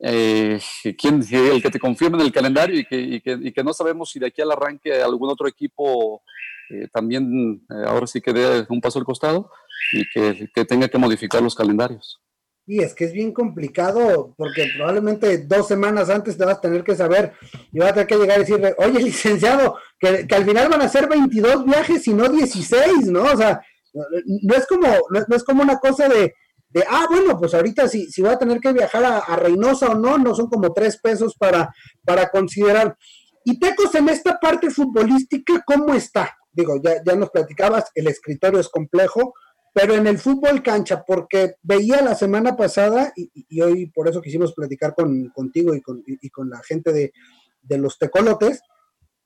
eh, 0.00 0.58
quién, 0.98 1.22
el 1.30 1.62
que 1.62 1.70
te 1.70 1.78
confirme 1.78 2.18
en 2.18 2.24
el 2.24 2.32
calendario 2.32 2.80
y 2.80 2.84
que, 2.84 2.98
y, 2.98 3.20
que, 3.20 3.38
y 3.40 3.52
que, 3.52 3.62
no 3.62 3.72
sabemos 3.72 4.10
si 4.10 4.18
de 4.18 4.26
aquí 4.26 4.42
al 4.42 4.50
arranque 4.50 5.00
algún 5.00 5.30
otro 5.30 5.46
equipo 5.46 6.24
eh, 6.68 6.88
también 6.92 7.64
ahora 7.86 8.08
sí 8.08 8.20
que 8.20 8.32
dé 8.32 8.66
un 8.68 8.80
paso 8.80 8.98
al 8.98 9.04
costado 9.04 9.52
y 9.92 10.04
que, 10.12 10.48
que 10.54 10.64
tenga 10.64 10.88
que 10.88 10.98
modificar 10.98 11.42
los 11.42 11.54
calendarios. 11.54 12.20
Y 12.68 12.82
es 12.82 12.94
que 12.94 13.04
es 13.04 13.12
bien 13.12 13.32
complicado 13.32 14.34
porque 14.36 14.68
probablemente 14.76 15.38
dos 15.38 15.68
semanas 15.68 16.10
antes 16.10 16.36
te 16.36 16.44
vas 16.44 16.58
a 16.58 16.60
tener 16.60 16.82
que 16.82 16.96
saber 16.96 17.32
y 17.72 17.78
vas 17.78 17.90
a 17.90 17.94
tener 17.94 18.08
que 18.08 18.16
llegar 18.16 18.38
y 18.38 18.40
decirle, 18.40 18.74
oye, 18.78 18.98
licenciado, 19.04 19.76
que, 20.00 20.26
al 20.28 20.44
final 20.44 20.68
van 20.68 20.82
a 20.82 20.88
ser 20.88 21.08
22 21.08 21.64
viajes 21.64 22.06
y 22.08 22.12
no 22.12 22.28
16, 22.28 23.06
¿no? 23.06 23.22
O 23.22 23.36
sea, 23.36 23.60
no 23.94 24.54
es 24.56 24.66
como, 24.66 24.88
no, 25.10 25.36
es 25.36 25.44
como 25.44 25.62
una 25.62 25.78
cosa 25.78 26.08
de, 26.08 26.34
de, 26.70 26.84
ah, 26.90 27.06
bueno, 27.08 27.38
pues 27.38 27.54
ahorita 27.54 27.86
si, 27.86 28.10
si 28.10 28.20
voy 28.20 28.32
a 28.32 28.38
tener 28.38 28.58
que 28.58 28.72
viajar 28.72 29.04
a, 29.04 29.36
Reynosa 29.36 29.92
o 29.92 29.94
no, 29.94 30.18
no 30.18 30.34
son 30.34 30.48
como 30.48 30.72
tres 30.72 30.98
pesos 31.00 31.36
para, 31.38 31.72
para 32.04 32.28
considerar. 32.30 32.96
Y 33.44 33.60
Tecos 33.60 33.94
en 33.94 34.08
esta 34.08 34.40
parte 34.40 34.70
futbolística, 34.70 35.62
¿cómo 35.64 35.94
está? 35.94 36.36
Digo, 36.50 36.80
ya, 36.82 37.00
ya 37.06 37.14
nos 37.14 37.30
platicabas, 37.30 37.92
el 37.94 38.08
escritorio 38.08 38.58
es 38.58 38.68
complejo, 38.68 39.34
pero 39.76 39.94
en 39.94 40.06
el 40.06 40.16
fútbol 40.16 40.62
cancha, 40.62 41.04
porque 41.06 41.56
veía 41.62 42.00
la 42.00 42.14
semana 42.14 42.56
pasada, 42.56 43.12
y, 43.14 43.60
hoy 43.60 43.90
por 43.90 44.08
eso 44.08 44.22
quisimos 44.22 44.54
platicar 44.54 44.94
con, 44.94 45.28
contigo 45.34 45.74
y 45.74 45.82
con, 45.82 46.02
y 46.06 46.30
con 46.30 46.48
la 46.48 46.62
gente 46.62 46.94
de, 46.94 47.12
de 47.60 47.76
los 47.76 47.98
tecolotes. 47.98 48.62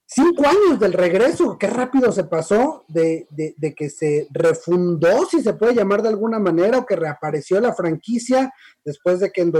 Cinco 0.06 0.44
años 0.48 0.80
del 0.80 0.92
regreso, 0.92 1.56
qué 1.56 1.68
rápido 1.68 2.10
se 2.10 2.24
pasó 2.24 2.84
de, 2.88 3.28
de, 3.30 3.74
que 3.76 3.90
se 3.90 4.26
refundó, 4.32 5.24
si 5.24 5.40
se 5.40 5.52
puede 5.52 5.76
llamar 5.76 6.02
de 6.02 6.08
alguna 6.08 6.40
manera, 6.40 6.78
o 6.78 6.84
que 6.84 6.96
reapareció 6.96 7.60
la 7.60 7.72
franquicia 7.72 8.52
después 8.84 9.20
de 9.20 9.30
que 9.30 9.42
en 9.42 9.52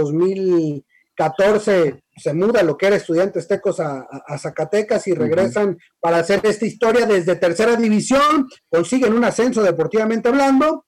2014 1.17 2.03
se 2.15 2.33
muda 2.33 2.63
lo 2.63 2.77
que 2.77 2.87
era 2.87 2.95
Estudiantes 2.95 3.47
Tecos 3.47 3.79
a, 3.79 4.07
Zacatecas 4.37 5.07
y 5.07 5.13
regresan 5.13 5.77
para 5.99 6.17
hacer 6.17 6.41
esta 6.43 6.65
historia 6.65 7.05
desde 7.05 7.35
tercera 7.35 7.75
división, 7.75 8.47
consiguen 8.69 9.13
un 9.13 9.23
ascenso 9.23 9.63
deportivamente 9.63 10.29
hablando, 10.29 10.85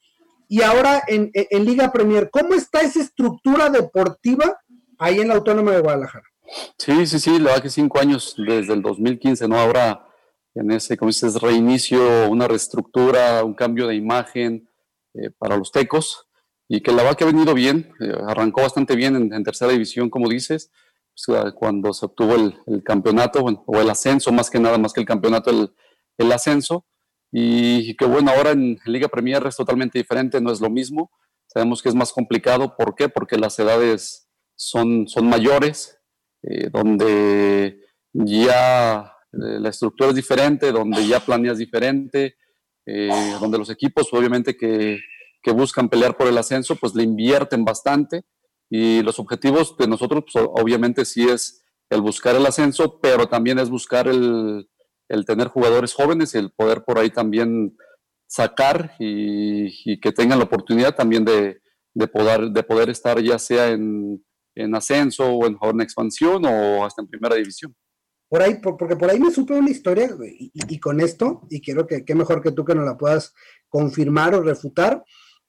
y 0.48 0.62
ahora 0.62 1.02
en, 1.08 1.32
en 1.34 1.66
Liga 1.66 1.92
Premier. 1.92 2.30
¿Cómo 2.30 2.54
está 2.54 2.82
esa 2.82 3.02
estructura 3.02 3.70
deportiva 3.70 4.60
ahí 5.00 5.20
en 5.20 5.30
la 5.30 5.36
Autónoma 5.36 5.72
de 5.72 5.82
Guadalajara? 5.82 6.26
Sí, 6.78 7.08
sí, 7.08 7.20
sí, 7.20 7.40
la 7.40 7.46
verdad 7.46 7.64
que 7.64 7.70
cinco 7.70 8.00
años 8.00 8.36
desde 8.38 8.74
el 8.74 8.82
2015, 8.82 9.48
¿no? 9.48 9.58
Ahora 9.58 10.06
en 10.54 10.70
ese, 10.70 10.98
como 10.98 11.10
dices, 11.10 11.42
reinicio, 11.42 12.30
una 12.30 12.48
reestructura, 12.48 13.44
un 13.44 13.56
cambio 13.56 13.88
de 13.88 13.96
imagen 13.96 14.70
eh, 15.16 15.32
para 15.40 15.58
los 15.58 15.72
tecos 15.72 16.28
y 16.68 16.82
que 16.82 16.92
la 16.92 17.14
que 17.16 17.24
ha 17.24 17.28
venido 17.28 17.54
bien, 17.54 17.94
eh, 18.00 18.14
arrancó 18.28 18.62
bastante 18.62 18.96
bien 18.96 19.32
en, 19.34 19.44
tercera 19.44 19.72
división, 19.72 20.10
como 20.10 20.30
dices, 20.30 20.72
pues, 21.14 21.54
cuando 21.54 21.94
se 21.94 22.06
obtuvo 22.06 22.36
el, 22.36 22.84
campeonato 22.84 23.44
o 23.44 23.80
el 23.80 23.90
ascenso, 23.90 24.32
más 24.32 24.50
que 24.50 24.60
nada, 24.60 24.78
más 24.78 24.94
que 24.94 25.02
el 25.02 25.06
campeonato, 25.06 25.52
el, 25.52 25.74
el 26.18 26.32
ascenso. 26.32 26.86
Y 27.32 27.96
que 27.96 28.06
bueno, 28.06 28.32
ahora 28.32 28.52
en, 28.52 28.78
Liga 28.86 29.08
Premier 29.08 29.46
es 29.48 29.56
totalmente 29.56 29.98
diferente, 29.98 30.40
no 30.40 30.52
es 30.52 30.62
lo 30.62 30.70
mismo. 30.70 31.12
Sabemos 31.48 31.82
que 31.82 31.90
es 31.90 31.96
más 31.96 32.12
complicado. 32.12 32.76
¿Por 32.78 32.96
qué? 32.96 33.10
Porque 33.10 33.38
las 33.38 33.58
edades 33.58 34.30
son, 34.56 35.08
son 35.08 35.28
mayores, 35.28 36.00
eh, 36.44 36.70
donde 36.72 37.82
ya 38.14 39.02
eh, 39.32 39.60
la 39.60 39.70
estructura 39.70 40.10
es 40.10 40.16
diferente, 40.16 40.72
donde 40.72 41.08
ya 41.08 41.20
planeas 41.20 41.58
diferente, 41.58 42.36
eh, 42.86 43.10
donde 43.40 43.58
los 43.58 43.70
equipos 43.72 44.14
obviamente 44.14 44.56
que, 44.56 45.00
que, 45.44 45.52
buscan 45.52 45.90
pelear 45.90 46.18
por 46.18 46.28
el 46.28 46.38
ascenso, 46.38 46.76
pues 46.76 46.96
le 46.96 47.04
invierten 47.04 47.66
bastante 47.66 48.24
y 48.70 49.02
los 49.02 49.20
objetivos 49.20 49.76
de 49.78 49.88
nosotros 49.88 50.24
pues, 50.32 50.46
obviamente 50.52 51.06
sí 51.06 51.28
es 51.28 51.64
el 51.90 52.02
buscar 52.02 52.36
el 52.36 52.46
ascenso, 52.46 53.00
pero 53.02 53.28
también 53.28 53.60
es 53.60 53.70
buscar 53.70 54.08
el, 54.08 54.68
el 55.10 55.26
tener 55.26 55.48
jugadores 55.48 55.94
jóvenes 55.94 56.34
y 56.34 56.40
el 56.40 56.52
poder 56.52 56.84
por 56.84 56.98
ahí 56.98 57.10
también 57.10 57.76
sacar 58.28 58.96
y, 58.98 60.00
que 60.00 60.12
tengan 60.12 60.40
la 60.40 60.46
oportunidad 60.46 60.96
también 60.96 61.24
de, 61.24 61.62
de, 61.94 62.08
poder, 62.08 62.50
de 62.50 62.64
poder 62.64 62.90
estar 62.90 63.22
ya 63.22 63.38
sea 63.38 63.70
en, 63.70 64.24
en 64.56 64.76
ascenso 64.76 65.26
o 65.26 65.46
en, 65.46 65.82
expansión 65.82 66.44
o 66.46 66.86
hasta 66.86 67.02
en 67.02 67.08
primera 67.08 67.36
división. 67.36 67.76
Por 68.28 68.42
ahí, 68.42 68.60
porque 68.60 68.96
por 68.96 69.12
ahí 69.12 69.20
me 69.20 69.30
supe 69.30 69.54
una 69.54 69.70
historia 69.70 70.10
y, 70.20 70.80
con 70.80 71.00
esto, 71.00 71.42
y 71.52 71.62
quiero 71.62 71.86
que, 71.86 72.04
qué 72.04 72.16
mejor 72.16 72.42
que 72.42 72.52
tú 72.52 72.66
que 72.66 72.74
nos 72.74 72.86
la 72.86 72.98
puedas 72.98 73.34
confirmar 73.70 74.34
o 74.34 74.42
refutar, 74.42 75.04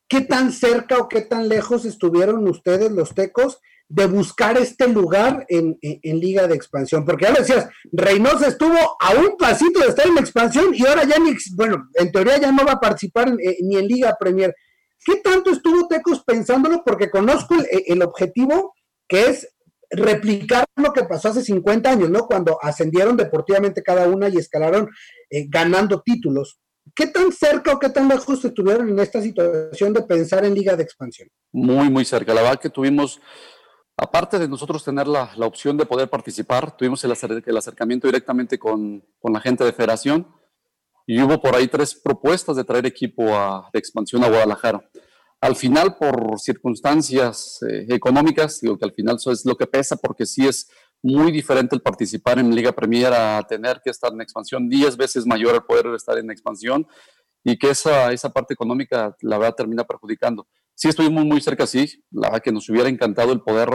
¿qué 0.09 0.21
tan 0.21 0.53
cerca 0.53 0.99
o 0.99 1.09
qué 1.09 1.23
tan 1.23 1.49
lejos 1.49 1.85
estuvieron 1.85 2.47
ustedes 2.49 2.91
los 2.91 3.15
tecos 3.15 3.59
de 3.89 4.07
buscar 4.07 4.57
este 4.57 4.89
lugar 4.89 5.45
en, 5.49 5.79
Liga 6.03 6.47
de 6.47 6.55
Expansión? 6.55 7.05
Porque 7.05 7.25
ya 7.25 7.33
lo 7.33 7.39
decías, 7.39 7.69
Reynosa 7.93 8.49
estuvo 8.49 8.77
a 9.01 9.13
un 9.15 9.37
pasito 9.37 9.81
de 9.81 9.89
estar 9.89 10.07
en 10.07 10.19
expansión 10.19 10.75
y 10.75 10.87
ahora 10.87 11.05
ya 11.05 11.19
ni, 11.19 11.35
bueno, 11.57 11.89
en 11.95 12.13
teoría 12.13 12.39
ya 12.39 12.53
no 12.53 12.65
va 12.65 12.73
a 12.73 12.81
participar 12.81 13.29
eh, 13.41 13.59
ni 13.63 13.77
en 13.77 13.87
Liga 13.87 14.17
Premier. 14.19 14.55
¿Qué 15.05 15.17
tanto 15.17 15.51
estuvo 15.51 15.87
Tecos 15.87 16.25
pensándolo? 16.25 16.83
Porque 16.85 17.11
conozco 17.11 17.55
el 17.71 18.03
objetivo 18.03 18.75
que 19.07 19.27
es 19.27 19.49
replicar 19.91 20.65
lo 20.77 20.93
que 20.93 21.05
pasó 21.05 21.29
hace 21.29 21.43
50 21.43 21.91
años, 21.91 22.11
¿no? 22.11 22.27
Cuando 22.27 22.59
ascendieron 22.63 23.17
deportivamente 23.17 23.83
cada 23.83 24.09
una 24.09 24.29
y 24.29 24.37
escalaron 24.37 24.91
eh, 25.31 25.47
ganando 25.49 26.03
títulos. 26.03 26.59
¿Qué 26.95 27.07
tan 27.07 27.33
cerca 27.33 27.73
o 27.73 27.79
qué 27.79 27.89
tan 27.89 28.09
lejos 28.09 28.45
estuvieron 28.45 28.89
en 28.89 28.99
esta 28.99 29.23
situación 29.23 29.93
de 29.93 30.03
pensar 30.03 30.45
en 30.45 30.55
liga 30.55 30.77
de 30.77 30.83
expansión? 30.83 31.29
Muy, 31.53 31.89
muy 31.89 32.05
cerca. 32.05 32.35
La 32.35 32.43
verdad 32.43 32.61
que 32.61 32.69
tuvimos, 32.69 33.21
aparte 33.97 34.39
de 34.39 34.49
nosotros 34.49 34.85
tener 34.85 35.09
la, 35.09 35.33
la 35.37 35.47
opción 35.47 35.77
de 35.77 35.87
poder 35.87 36.09
participar, 36.11 36.77
tuvimos 36.77 37.03
el, 37.05 37.13
el 37.47 37.57
acercamiento 37.57 38.07
directamente 38.07 38.59
con, 38.59 39.03
con, 39.19 39.33
la 39.33 39.41
gente 39.41 39.65
de 39.65 39.73
federación 39.73 40.29
y 41.07 41.21
hubo 41.23 41.41
por 41.41 41.55
ahí 41.55 41.69
tres 41.69 41.95
propuestas 41.95 42.57
de 42.57 42.65
traer 42.65 42.87
equipo 42.87 43.35
a, 43.35 43.69
de 43.73 43.79
expansión 43.79 44.23
a 44.23 44.29
Guadalajara. 44.29 44.89
Al 45.41 45.57
final, 45.57 45.97
por 45.97 46.39
circunstancias 46.39 47.61
eh, 47.69 47.87
económicas, 47.91 48.61
digo 48.61 48.79
que 48.79 48.85
al 48.85 48.93
final 48.93 49.17
eso 49.17 49.31
es 49.31 49.45
lo 49.45 49.57
que 49.57 49.67
pesa, 49.67 49.97
porque 49.97 50.25
sí 50.25 50.47
es 50.47 50.71
muy 51.05 51.31
diferente 51.31 51.77
el 51.77 51.83
participar 51.83 52.39
en 52.39 52.55
Liga 52.55 52.73
Premier 52.73 53.13
a 53.13 53.43
tener 53.47 53.83
que 53.85 53.91
estar 53.91 54.11
en 54.11 54.23
expansión, 54.23 54.71
10 54.71 54.97
veces 54.97 55.27
mayor 55.27 55.55
el 55.55 55.63
poder 55.63 55.89
estar 55.95 56.17
en 56.17 56.31
expansión 56.31 56.87
y 57.45 57.59
que 57.59 57.69
esa, 57.69 58.11
esa 58.11 58.31
parte 58.31 58.55
económica, 58.55 59.15
la 59.21 59.37
verdad, 59.37 59.55
termina 59.55 59.85
perjudicando. 59.85 60.49
Sí 60.75 60.89
estuvimos 60.89 61.27
muy 61.27 61.43
cerca, 61.43 61.67
sí, 61.67 62.03
la 62.11 62.29
verdad 62.29 62.43
que 62.43 62.53
nos 62.53 62.71
hubiera 62.71 62.89
encantado 62.89 63.33
el 63.35 63.43
poder 63.43 63.69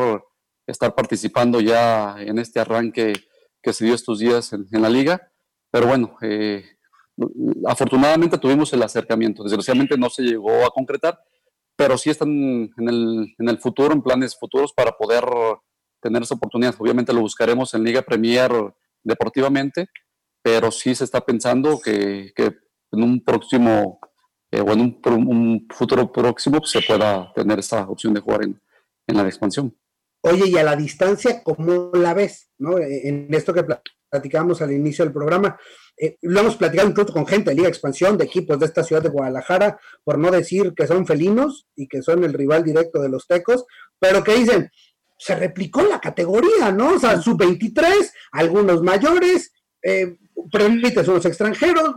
estar 0.65 0.95
participando 0.95 1.61
ya 1.61 2.15
en 2.19 2.39
este 2.39 2.59
arranque 2.59 3.13
que 3.61 3.73
se 3.73 3.85
dio 3.85 3.93
estos 3.93 4.17
días 4.17 4.51
en, 4.53 4.81
la 4.81 4.89
liga, 4.89 5.31
pero 5.69 5.85
bueno, 5.85 6.17
eh, 6.23 6.65
afortunadamente 7.67 8.39
tuvimos 8.39 8.73
el 8.73 8.81
acercamiento, 8.81 9.43
desgraciadamente 9.43 9.97
no 9.99 10.09
se 10.09 10.23
llegó 10.23 10.65
a 10.65 10.71
concretar, 10.71 11.19
pero 11.75 11.95
sí 11.95 12.09
están 12.09 12.31
en 12.31 12.89
el, 12.89 13.35
en 13.37 13.49
el 13.49 13.59
futuro, 13.59 13.93
en 13.93 14.01
planes 14.01 14.35
futuros 14.35 14.73
para 14.73 14.93
poder 14.93 15.23
tener 16.01 16.23
esa 16.23 16.35
oportunidad. 16.35 16.75
Obviamente 16.79 17.13
lo 17.13 17.21
buscaremos 17.21 17.73
en 17.73 17.83
Liga 17.83 18.01
Premier 18.01 18.51
deportivamente, 19.03 19.89
pero 20.41 20.71
sí 20.71 20.95
se 20.95 21.03
está 21.03 21.21
pensando 21.21 21.79
que, 21.79 22.31
que 22.35 22.55
en 22.91 23.03
un 23.03 23.23
próximo 23.23 23.99
eh, 24.51 24.61
o 24.61 24.71
en 24.73 24.81
un, 24.81 25.67
futuro 25.69 26.11
próximo 26.11 26.59
pues, 26.59 26.71
se 26.71 26.81
pueda 26.81 27.31
tener 27.33 27.59
esa 27.59 27.87
opción 27.87 28.13
de 28.13 28.21
jugar 28.21 28.43
en, 28.43 28.59
en 29.07 29.17
la 29.17 29.23
expansión. 29.23 29.75
Oye, 30.21 30.47
y 30.47 30.57
a 30.57 30.63
la 30.63 30.75
distancia, 30.75 31.43
¿cómo 31.43 31.91
la 31.93 32.13
ves? 32.13 32.49
¿no? 32.57 32.77
En 32.77 33.33
esto 33.33 33.53
que 33.53 33.63
platicamos 34.09 34.61
al 34.61 34.71
inicio 34.71 35.05
del 35.05 35.13
programa, 35.13 35.57
eh, 35.95 36.17
lo 36.21 36.39
hemos 36.39 36.55
platicado 36.55 36.89
incluso 36.89 37.13
con 37.13 37.27
gente 37.27 37.51
de 37.51 37.57
Liga 37.57 37.69
Expansión, 37.69 38.17
de 38.17 38.25
equipos 38.25 38.59
de 38.59 38.65
esta 38.65 38.83
ciudad 38.83 39.03
de 39.03 39.09
Guadalajara, 39.09 39.79
por 40.03 40.17
no 40.17 40.31
decir 40.31 40.73
que 40.75 40.87
son 40.87 41.05
felinos 41.05 41.67
y 41.75 41.87
que 41.87 42.01
son 42.01 42.23
el 42.23 42.33
rival 42.33 42.63
directo 42.63 43.01
de 43.01 43.09
los 43.09 43.27
tecos, 43.27 43.65
pero 43.99 44.23
que 44.23 44.35
dicen, 44.35 44.71
se 45.19 45.35
replicó 45.35 45.81
la 45.81 45.99
categoría, 45.99 46.71
¿no? 46.71 46.93
O 46.93 46.99
sea, 46.99 47.21
sub-23, 47.21 48.11
algunos 48.31 48.81
mayores, 48.81 49.51
eh, 49.83 50.17
permites 50.51 51.07
unos 51.09 51.25
extranjeros. 51.25 51.95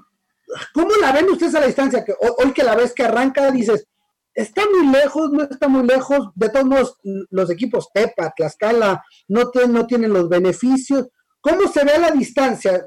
¿Cómo 0.75 0.97
la 1.01 1.13
ven 1.13 1.31
ustedes 1.31 1.55
a 1.55 1.61
la 1.61 1.67
distancia? 1.67 2.05
Hoy 2.39 2.53
que 2.53 2.65
la 2.65 2.75
ves 2.75 2.93
que 2.93 3.05
arranca, 3.05 3.51
dices, 3.53 3.87
está 4.35 4.63
muy 4.69 4.89
lejos, 4.89 5.31
no 5.31 5.45
está 5.45 5.69
muy 5.69 5.87
lejos. 5.87 6.31
De 6.35 6.49
todos 6.49 6.67
modos, 6.67 6.99
los 7.31 7.49
equipos 7.49 7.91
Tepa, 7.95 8.33
Tlaxcala, 8.37 9.05
no, 9.29 9.51
no 9.69 9.87
tienen 9.87 10.13
los 10.13 10.29
beneficios. 10.29 11.09
¿Cómo 11.41 11.69
se 11.69 11.85
ve 11.85 11.93
a 11.93 12.01
la 12.01 12.11
distancia? 12.11 12.87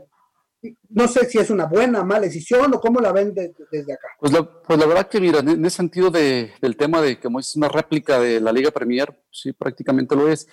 No 0.90 1.08
sé 1.08 1.26
si 1.26 1.38
es 1.38 1.50
una 1.50 1.66
buena, 1.66 2.04
mala 2.04 2.22
decisión 2.22 2.74
o 2.74 2.80
cómo 2.80 3.00
la 3.00 3.12
ven 3.12 3.34
desde 3.34 3.94
acá. 3.94 4.08
Pues 4.20 4.32
la, 4.32 4.62
pues 4.62 4.80
la, 4.80 4.86
verdad 4.86 5.08
que, 5.08 5.20
mira, 5.20 5.40
en 5.40 5.66
ese 5.66 5.78
sentido 5.78 6.10
de, 6.10 6.54
del 6.62 6.78
tema 6.78 7.02
de 7.02 7.20
que 7.20 7.28
es 7.40 7.56
una 7.56 7.68
réplica 7.68 8.20
de 8.20 8.40
la 8.40 8.52
Liga 8.52 8.72
Premier, 8.72 9.22
sí, 9.32 9.54
prácticamente 9.54 10.16
lo 10.16 10.30
es. 10.30 10.48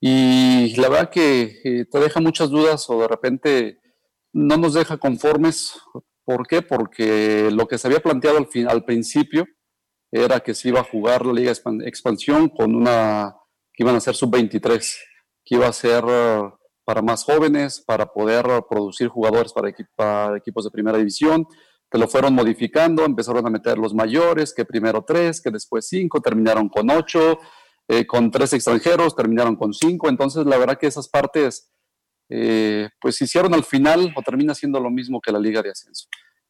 Y 0.00 0.74
la 0.76 0.88
verdad 0.88 1.10
que 1.10 1.60
eh, 1.64 1.84
te 1.90 1.98
deja 1.98 2.20
muchas 2.20 2.50
dudas 2.50 2.88
o 2.90 3.00
de 3.00 3.08
repente 3.08 3.80
no 4.32 4.56
nos 4.56 4.74
deja 4.74 4.98
conformes. 4.98 5.78
¿Por 6.24 6.46
qué? 6.46 6.60
Porque 6.62 7.50
lo 7.50 7.66
que 7.66 7.78
se 7.78 7.86
había 7.86 8.00
planteado 8.00 8.38
al, 8.38 8.46
fin, 8.46 8.68
al 8.68 8.84
principio 8.84 9.46
era 10.10 10.40
que 10.40 10.54
se 10.54 10.68
iba 10.68 10.80
a 10.80 10.84
jugar 10.84 11.24
la 11.24 11.32
Liga 11.32 11.52
Expansión 11.84 12.48
con 12.48 12.74
una, 12.74 13.36
que 13.72 13.82
iban 13.82 13.96
a 13.96 14.00
ser 14.00 14.14
sub-23, 14.14 14.96
que 15.44 15.54
iba 15.54 15.66
a 15.66 15.72
ser 15.72 16.04
para 16.86 17.02
más 17.02 17.24
jóvenes, 17.24 17.82
para 17.84 18.06
poder 18.06 18.46
producir 18.70 19.08
jugadores 19.08 19.52
para, 19.52 20.36
equipos 20.36 20.64
de 20.64 20.70
primera 20.70 20.96
división. 20.96 21.44
Te 21.90 21.98
lo 21.98 22.06
fueron 22.06 22.32
modificando, 22.32 23.04
empezaron 23.04 23.44
a 23.44 23.50
meter 23.50 23.76
los 23.76 23.92
mayores, 23.92 24.54
que 24.54 24.64
primero 24.64 25.04
tres, 25.04 25.40
que 25.40 25.50
después 25.50 25.88
cinco, 25.88 26.20
terminaron 26.20 26.68
con 26.68 26.88
ocho, 26.88 27.40
eh, 27.88 28.06
con 28.06 28.30
tres 28.30 28.52
extranjeros, 28.52 29.16
terminaron 29.16 29.56
con 29.56 29.74
cinco. 29.74 30.08
Entonces, 30.08 30.46
la 30.46 30.58
verdad 30.58 30.78
que 30.78 30.86
esas 30.86 31.08
partes, 31.08 31.72
eh, 32.30 32.88
pues 33.00 33.20
hicieron 33.20 33.52
al 33.54 33.64
final 33.64 34.12
o 34.14 34.22
termina 34.22 34.54
siendo 34.54 34.78
lo 34.78 34.90
mismo 34.90 35.20
que 35.20 35.32
la 35.32 35.40
liga 35.40 35.62
de 35.62 35.70
ascenso. 35.70 36.06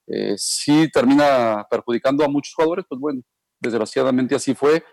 Eh, 0.06 0.34
si 0.36 0.90
termina 0.90 1.66
perjudicando 1.70 2.22
a 2.22 2.28
muchos 2.28 2.52
jugadores, 2.54 2.84
pues 2.86 3.00
bueno, 3.00 3.22
desgraciadamente 3.58 4.34
así 4.34 4.54
fue. 4.54 4.84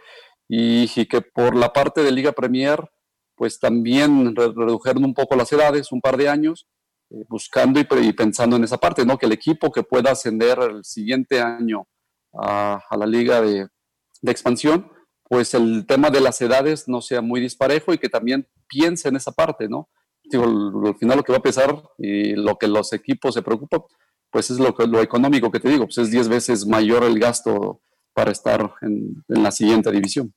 Y 0.48 0.88
que 1.08 1.20
por 1.22 1.54
la 1.54 1.74
parte 1.74 2.02
de 2.02 2.12
Liga 2.12 2.32
Premier, 2.32 2.80
pues 3.36 3.60
también 3.60 4.36
redujeron 4.36 5.04
un 5.06 5.14
poco 5.14 5.36
las 5.36 5.52
edades, 5.52 5.92
un 5.92 6.02
par 6.02 6.18
de 6.18 6.30
años, 6.30 6.68
eh, 7.10 7.24
buscando 7.28 7.80
y, 7.80 8.14
pensando 8.14 8.56
en 8.56 8.64
esa 8.64 8.78
parte, 8.78 9.06
¿no? 9.06 9.18
Que 9.18 9.26
el 9.26 9.32
equipo 9.32 9.72
que 9.72 9.84
pueda 9.84 10.12
ascender 10.12 10.60
el 10.60 10.84
siguiente 10.84 11.42
año 11.42 11.88
a, 12.34 12.82
la 12.98 13.06
liga 13.06 13.42
de, 13.42 13.68
expansión, 14.24 14.90
pues 15.24 15.54
el 15.54 15.86
tema 15.86 16.10
de 16.10 16.22
las 16.22 16.42
edades 16.42 16.88
no 16.88 17.02
sea 17.02 17.22
muy 17.22 17.42
disparejo 17.42 17.94
y 17.94 17.98
que 17.98 18.10
también 18.10 18.48
piense 18.68 19.10
en 19.10 19.18
esa 19.18 19.32
parte, 19.32 19.68
¿no? 19.68 19.90
digo, 20.24 20.46
al 20.46 20.96
final 20.96 21.18
lo 21.18 21.24
que 21.24 21.34
va 21.34 21.40
a 21.40 21.44
pesar 21.44 21.84
y 21.98 22.34
lo 22.34 22.58
que 22.58 22.68
los 22.68 22.94
equipos 22.94 23.34
se 23.34 23.42
preocupan, 23.42 23.82
pues 24.32 24.50
es 24.50 24.58
lo, 24.58 24.74
lo 24.88 25.02
económico 25.02 25.52
que 25.52 25.60
te 25.60 25.70
digo, 25.70 25.86
pues 25.86 25.98
es 25.98 26.12
10 26.12 26.30
veces 26.30 26.66
mayor 26.66 27.04
el 27.04 27.20
gasto 27.20 27.82
para 28.14 28.32
estar 28.32 28.74
en, 28.82 29.24
la 29.28 29.52
siguiente 29.52 29.92
división. 29.92 30.34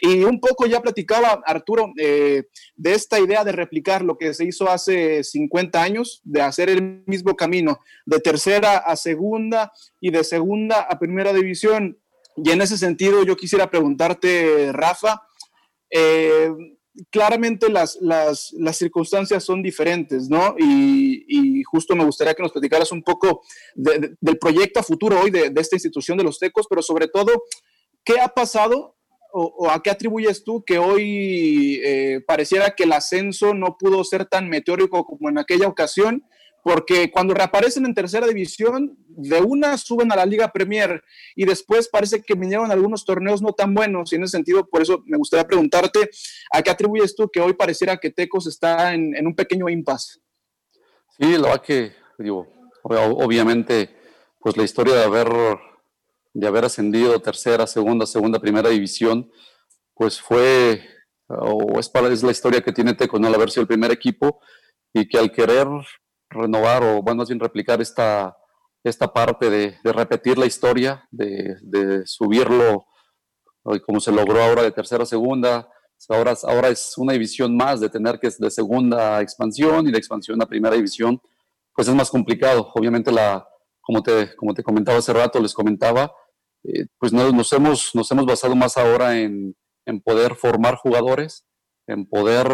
Y 0.00 0.24
un 0.24 0.40
poco 0.40 0.66
ya 0.66 0.80
platicaba 0.80 1.42
Arturo 1.44 1.92
eh, 1.98 2.44
de 2.76 2.94
esta 2.94 3.20
idea 3.20 3.44
de 3.44 3.52
replicar 3.52 4.02
lo 4.02 4.16
que 4.16 4.34
se 4.34 4.44
hizo 4.44 4.68
hace 4.68 5.22
50 5.24 5.82
años, 5.82 6.20
de 6.24 6.42
hacer 6.42 6.70
el 6.70 7.02
mismo 7.06 7.36
camino, 7.36 7.78
de 8.06 8.20
tercera 8.20 8.78
a 8.78 8.96
segunda 8.96 9.72
y 10.00 10.10
de 10.10 10.24
segunda 10.24 10.80
a 10.80 10.98
primera 10.98 11.32
división. 11.32 11.98
Y 12.36 12.50
en 12.50 12.62
ese 12.62 12.78
sentido 12.78 13.24
yo 13.24 13.36
quisiera 13.36 13.70
preguntarte, 13.70 14.72
Rafa, 14.72 15.22
eh, 15.90 16.50
claramente 17.10 17.68
las, 17.68 17.98
las, 18.00 18.52
circunstancias 18.72 19.44
son 19.44 19.62
diferentes, 19.62 20.28
¿no? 20.28 20.54
Y, 20.58 21.62
justo 21.64 21.96
me 21.96 22.04
gustaría 22.04 22.34
que 22.34 22.42
nos 22.42 22.52
platicaras 22.52 22.92
un 22.92 23.02
poco 23.02 23.42
del 23.74 24.38
proyecto 24.38 24.82
futuro 24.82 25.20
hoy 25.20 25.30
de, 25.30 25.50
esta 25.56 25.76
institución 25.76 26.18
de 26.18 26.24
los 26.24 26.38
Tecos, 26.38 26.66
pero 26.68 26.82
sobre 26.82 27.08
todo, 27.08 27.44
¿qué 28.04 28.20
ha 28.20 28.28
pasado 28.28 28.96
o, 29.32 29.70
a 29.70 29.82
qué 29.82 29.90
atribuyes 29.90 30.44
tú 30.44 30.62
que 30.64 30.78
hoy 30.78 31.80
eh, 31.84 32.20
pareciera 32.26 32.74
que 32.74 32.84
el 32.84 32.92
ascenso 32.92 33.54
no 33.54 33.76
pudo 33.78 34.04
ser 34.04 34.26
tan 34.26 34.48
meteórico 34.48 35.04
como 35.04 35.28
en 35.28 35.38
aquella 35.38 35.68
ocasión 35.68 36.24
porque 36.62 37.10
cuando 37.10 37.34
reaparecen 37.34 37.84
en 37.86 37.94
tercera 37.94 38.26
división, 38.26 38.96
de 39.08 39.40
una 39.40 39.76
suben 39.76 40.12
a 40.12 40.16
la 40.16 40.24
Liga 40.24 40.52
Premier 40.52 41.02
y 41.34 41.44
después 41.44 41.88
parece 41.88 42.22
que 42.22 42.34
vinieron 42.34 42.70
algunos 42.70 43.04
torneos 43.04 43.42
no 43.42 43.52
tan 43.52 43.74
buenos. 43.74 44.12
Y 44.12 44.16
en 44.16 44.22
ese 44.22 44.32
sentido, 44.32 44.68
por 44.68 44.80
eso 44.80 45.02
me 45.06 45.18
gustaría 45.18 45.46
preguntarte, 45.46 46.08
¿a 46.52 46.62
qué 46.62 46.70
atribuyes 46.70 47.16
tú 47.16 47.28
que 47.28 47.40
hoy 47.40 47.54
pareciera 47.54 47.96
que 47.96 48.10
Tecos 48.10 48.46
está 48.46 48.94
en, 48.94 49.26
un 49.26 49.34
pequeño 49.34 49.68
impasse? 49.68 50.20
Sí, 51.18 51.32
la 51.32 51.48
verdad 51.48 51.62
que, 51.62 51.92
digo, 52.18 52.48
obviamente, 52.84 53.96
pues 54.38 54.56
la 54.56 54.62
historia 54.62 54.94
de 54.94 55.04
haber, 55.04 55.28
de 56.34 56.46
haber 56.46 56.64
ascendido 56.64 57.20
tercera, 57.20 57.66
segunda, 57.66 58.06
segunda, 58.06 58.40
primera 58.40 58.70
división, 58.70 59.30
pues 59.94 60.20
fue, 60.20 60.82
o 61.28 61.78
es, 61.78 62.22
la 62.22 62.30
historia 62.30 62.60
que 62.60 62.72
tiene 62.72 62.94
Tecos, 62.94 63.20
no 63.20 63.28
al 63.28 63.34
haber 63.34 63.50
sido 63.50 63.62
el 63.62 63.68
primer 63.68 63.90
equipo 63.90 64.40
y 64.92 65.08
que 65.08 65.18
al 65.18 65.30
querer 65.30 65.68
renovar 66.30 66.82
o, 66.82 67.02
bueno, 67.02 67.18
más 67.18 67.28
bien 67.28 67.40
replicar 67.40 67.80
esta, 67.80 68.36
esta 68.82 69.12
parte 69.12 69.50
de, 69.50 69.76
repetir 69.84 70.38
la 70.38 70.46
historia, 70.46 71.06
de, 71.10 72.02
subirlo 72.06 72.86
como 73.86 74.00
se 74.00 74.10
logró 74.10 74.42
ahora 74.42 74.62
de 74.62 74.72
tercera 74.72 75.04
a 75.04 75.06
segunda. 75.06 75.68
Ahora, 76.08 76.34
ahora 76.44 76.68
es 76.68 76.98
una 76.98 77.12
división 77.12 77.56
más 77.56 77.78
de 77.78 77.88
tener 77.88 78.18
que 78.18 78.26
es 78.26 78.38
de 78.38 78.50
segunda 78.50 79.20
expansión 79.20 79.86
y 79.86 79.92
de 79.92 79.98
expansión 79.98 80.42
a 80.42 80.46
primera 80.46 80.74
división, 80.74 81.20
pues 81.72 81.86
es 81.86 81.94
más 81.94 82.10
complicado. 82.10 82.72
Obviamente, 82.74 83.12
la, 83.12 83.46
como, 83.80 84.02
te, 84.02 84.34
como 84.34 84.52
te 84.52 84.64
comentaba 84.64 84.98
hace 84.98 85.12
rato, 85.12 85.38
les 85.38 85.54
comentaba, 85.54 86.12
eh, 86.64 86.86
pues 86.98 87.12
nos, 87.12 87.52
hemos, 87.52 87.94
nos 87.94 88.10
hemos 88.10 88.26
basado 88.26 88.54
más 88.54 88.76
ahora 88.76 89.18
en, 89.18 89.56
en 89.86 90.00
poder 90.00 90.34
formar 90.36 90.76
jugadores, 90.76 91.44
en 91.86 92.06
poder 92.06 92.48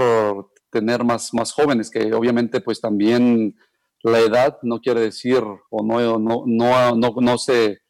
tener 0.70 1.04
más, 1.04 1.32
más 1.34 1.52
jóvenes, 1.52 1.90
que 1.90 2.12
obviamente 2.12 2.60
pues 2.60 2.80
también 2.80 3.56
la 4.02 4.20
edad 4.20 4.58
no 4.62 4.80
quiere 4.80 5.00
decir 5.00 5.42
o 5.70 5.82
no, 5.82 6.18
no, 6.18 6.44
no, 6.46 6.94
no, 6.94 7.14
no 7.20 7.38
se 7.38 7.80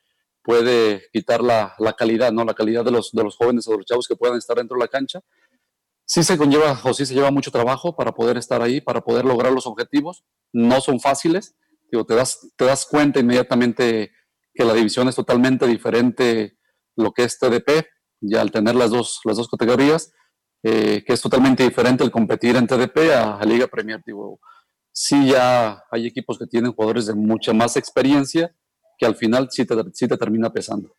puede 0.42 1.02
quitar 1.12 1.42
la, 1.42 1.75
la, 1.78 1.92
calidad, 1.92 2.32
¿no? 2.32 2.44
La 2.44 2.54
calidad 2.54 2.84
de 2.84 2.90
los, 2.90 3.12
de 3.12 3.22
los 3.22 3.37
jóvenes 3.37 3.68
o 3.68 3.72
de 3.72 3.76
los 3.78 3.87
chavos 3.87 4.08
que 4.08 4.16
puedan 4.16 4.38
estar 4.38 4.56
dentro 4.56 4.76
de 4.76 4.84
la 4.84 4.88
cancha. 4.88 5.20
Sí 6.06 6.22
se 6.22 6.38
conlleva 6.38 6.80
o 6.84 6.94
sí 6.94 7.04
se 7.04 7.12
lleva 7.12 7.30
mucho 7.30 7.50
trabajo 7.50 7.94
para 7.94 8.12
poder 8.12 8.38
estar 8.38 8.62
ahí, 8.62 8.80
para 8.80 9.02
poder 9.02 9.26
lograr 9.26 9.52
los 9.52 9.66
objetivos. 9.66 10.25
No 10.52 10.80
son 10.80 11.00
fáciles. 11.00 11.54
Digo, 11.92 12.06
te 12.06 12.14
das, 12.14 12.50
te 12.56 12.64
das 12.64 12.87
cuenta 12.87 13.20
inmediatamente 13.20 14.12
que 14.58 14.64
la 14.64 14.74
división 14.74 15.06
es 15.06 15.14
totalmente 15.14 15.68
diferente 15.68 16.58
lo 16.96 17.12
que 17.12 17.22
es 17.22 17.38
TDP, 17.38 17.87
ya 18.20 18.40
al 18.40 18.50
tener 18.50 18.74
las 18.74 18.90
dos, 18.90 19.20
las 19.24 19.37
dos 19.37 19.48
categorías, 19.48 20.12
eh, 20.64 21.04
que 21.06 21.12
es 21.12 21.20
totalmente 21.20 21.62
diferente 21.62 22.02
el 22.02 22.11
competir 22.11 22.56
en 22.56 22.66
TDP 22.66 23.12
a, 23.14 23.38
a 23.38 23.44
Liga 23.44 23.68
Premier. 23.68 24.02
Digo, 24.04 24.40
sí 24.92 25.28
ya 25.28 25.85
hay 25.92 26.09
equipos 26.09 26.37
que 26.40 26.48
tienen 26.48 26.72
jugadores 26.72 27.06
de 27.06 27.14
mucha 27.14 27.52
más 27.52 27.76
experiencia 27.76 28.52
que 28.98 29.06
al 29.06 29.14
final 29.14 29.46
sí 29.48 29.64
te, 29.64 29.76
te 29.76 30.16
termina 30.16 30.52
pesando. 30.52 30.96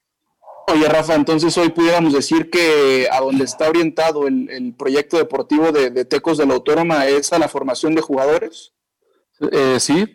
Oye, 0.71 0.87
Rafa, 0.87 1.15
entonces 1.15 1.57
hoy 1.57 1.69
pudiéramos 1.69 2.13
decir 2.13 2.49
que 2.49 3.09
a 3.11 3.19
donde 3.19 3.43
está 3.43 3.67
orientado 3.67 4.25
el, 4.25 4.73
proyecto 4.77 5.17
deportivo 5.17 5.73
de, 5.73 6.05
Tecos 6.05 6.37
de 6.37 6.45
la 6.45 6.53
Autónoma 6.53 7.07
es 7.07 7.33
a 7.33 7.39
la 7.39 7.49
formación 7.49 7.93
de 7.93 8.01
jugadores. 8.01 8.73
Eh, 9.39 9.79
sí, 9.79 10.05